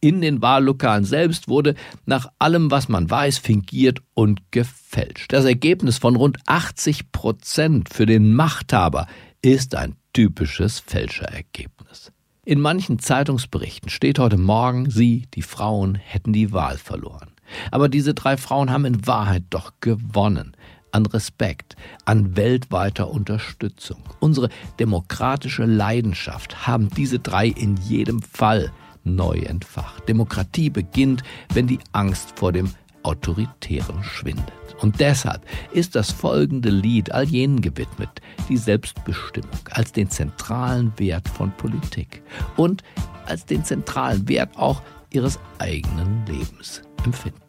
In 0.00 0.20
den 0.20 0.42
Wahllokalen 0.42 1.04
selbst 1.04 1.46
wurde 1.46 1.76
nach 2.06 2.26
allem, 2.40 2.72
was 2.72 2.88
man 2.88 3.08
weiß, 3.08 3.38
fingiert 3.38 4.02
und 4.14 4.40
gefälscht. 4.50 5.32
Das 5.32 5.44
Ergebnis 5.44 5.98
von 5.98 6.16
rund 6.16 6.38
80 6.46 7.12
Prozent 7.12 7.94
für 7.94 8.04
den 8.04 8.34
Machthaber 8.34 9.06
ist 9.42 9.76
ein 9.76 9.94
typisches 10.12 10.80
Fälscherergebnis. 10.80 12.10
In 12.44 12.60
manchen 12.60 12.98
Zeitungsberichten 12.98 13.88
steht 13.88 14.18
heute 14.18 14.38
Morgen, 14.38 14.90
sie, 14.90 15.28
die 15.34 15.42
Frauen, 15.42 15.94
hätten 15.94 16.32
die 16.32 16.52
Wahl 16.52 16.78
verloren. 16.78 17.30
Aber 17.70 17.88
diese 17.88 18.14
drei 18.14 18.36
Frauen 18.36 18.70
haben 18.70 18.84
in 18.84 19.06
Wahrheit 19.06 19.44
doch 19.50 19.74
gewonnen. 19.80 20.56
An 20.92 21.06
Respekt, 21.06 21.74
an 22.04 22.36
weltweiter 22.36 23.10
Unterstützung. 23.10 24.02
Unsere 24.20 24.50
demokratische 24.78 25.64
Leidenschaft 25.64 26.66
haben 26.66 26.90
diese 26.90 27.18
drei 27.18 27.48
in 27.48 27.76
jedem 27.76 28.20
Fall 28.22 28.70
neu 29.02 29.38
entfacht. 29.38 30.08
Demokratie 30.08 30.70
beginnt, 30.70 31.22
wenn 31.54 31.66
die 31.66 31.80
Angst 31.92 32.38
vor 32.38 32.52
dem 32.52 32.70
Autoritären 33.02 34.04
schwindet. 34.04 34.52
Und 34.80 35.00
deshalb 35.00 35.42
ist 35.72 35.94
das 35.94 36.10
folgende 36.10 36.70
Lied 36.70 37.12
all 37.12 37.24
jenen 37.24 37.60
gewidmet, 37.60 38.20
die 38.48 38.56
Selbstbestimmung 38.56 39.50
als 39.70 39.92
den 39.92 40.10
zentralen 40.10 40.92
Wert 40.98 41.28
von 41.28 41.52
Politik 41.52 42.22
und 42.56 42.82
als 43.26 43.46
den 43.46 43.64
zentralen 43.64 44.28
Wert 44.28 44.56
auch 44.56 44.82
ihres 45.10 45.38
eigenen 45.58 46.24
Lebens 46.26 46.82
empfinden. 47.04 47.40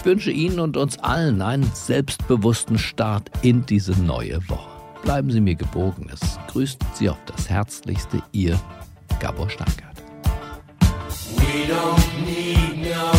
Ich 0.00 0.06
wünsche 0.06 0.30
Ihnen 0.30 0.60
und 0.60 0.78
uns 0.78 0.98
allen 1.00 1.42
einen 1.42 1.70
selbstbewussten 1.74 2.78
Start 2.78 3.30
in 3.42 3.66
diese 3.66 3.92
neue 4.00 4.40
Woche. 4.48 4.70
Bleiben 5.02 5.30
Sie 5.30 5.42
mir 5.42 5.56
gewogen. 5.56 6.08
Es 6.10 6.38
grüßt 6.46 6.80
Sie 6.94 7.10
auf 7.10 7.18
das 7.26 7.50
Herzlichste, 7.50 8.22
Ihr 8.32 8.58
Gabor 9.20 9.50
Steingart. 9.50 9.98
We 11.36 11.66
don't 11.68 12.00
need 12.24 12.82
no 12.82 13.12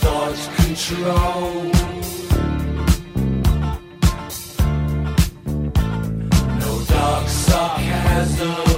thought 0.00 0.34
control. 0.56 1.70
No 6.58 6.80
dark 6.88 7.28
sarcasm. 7.28 8.71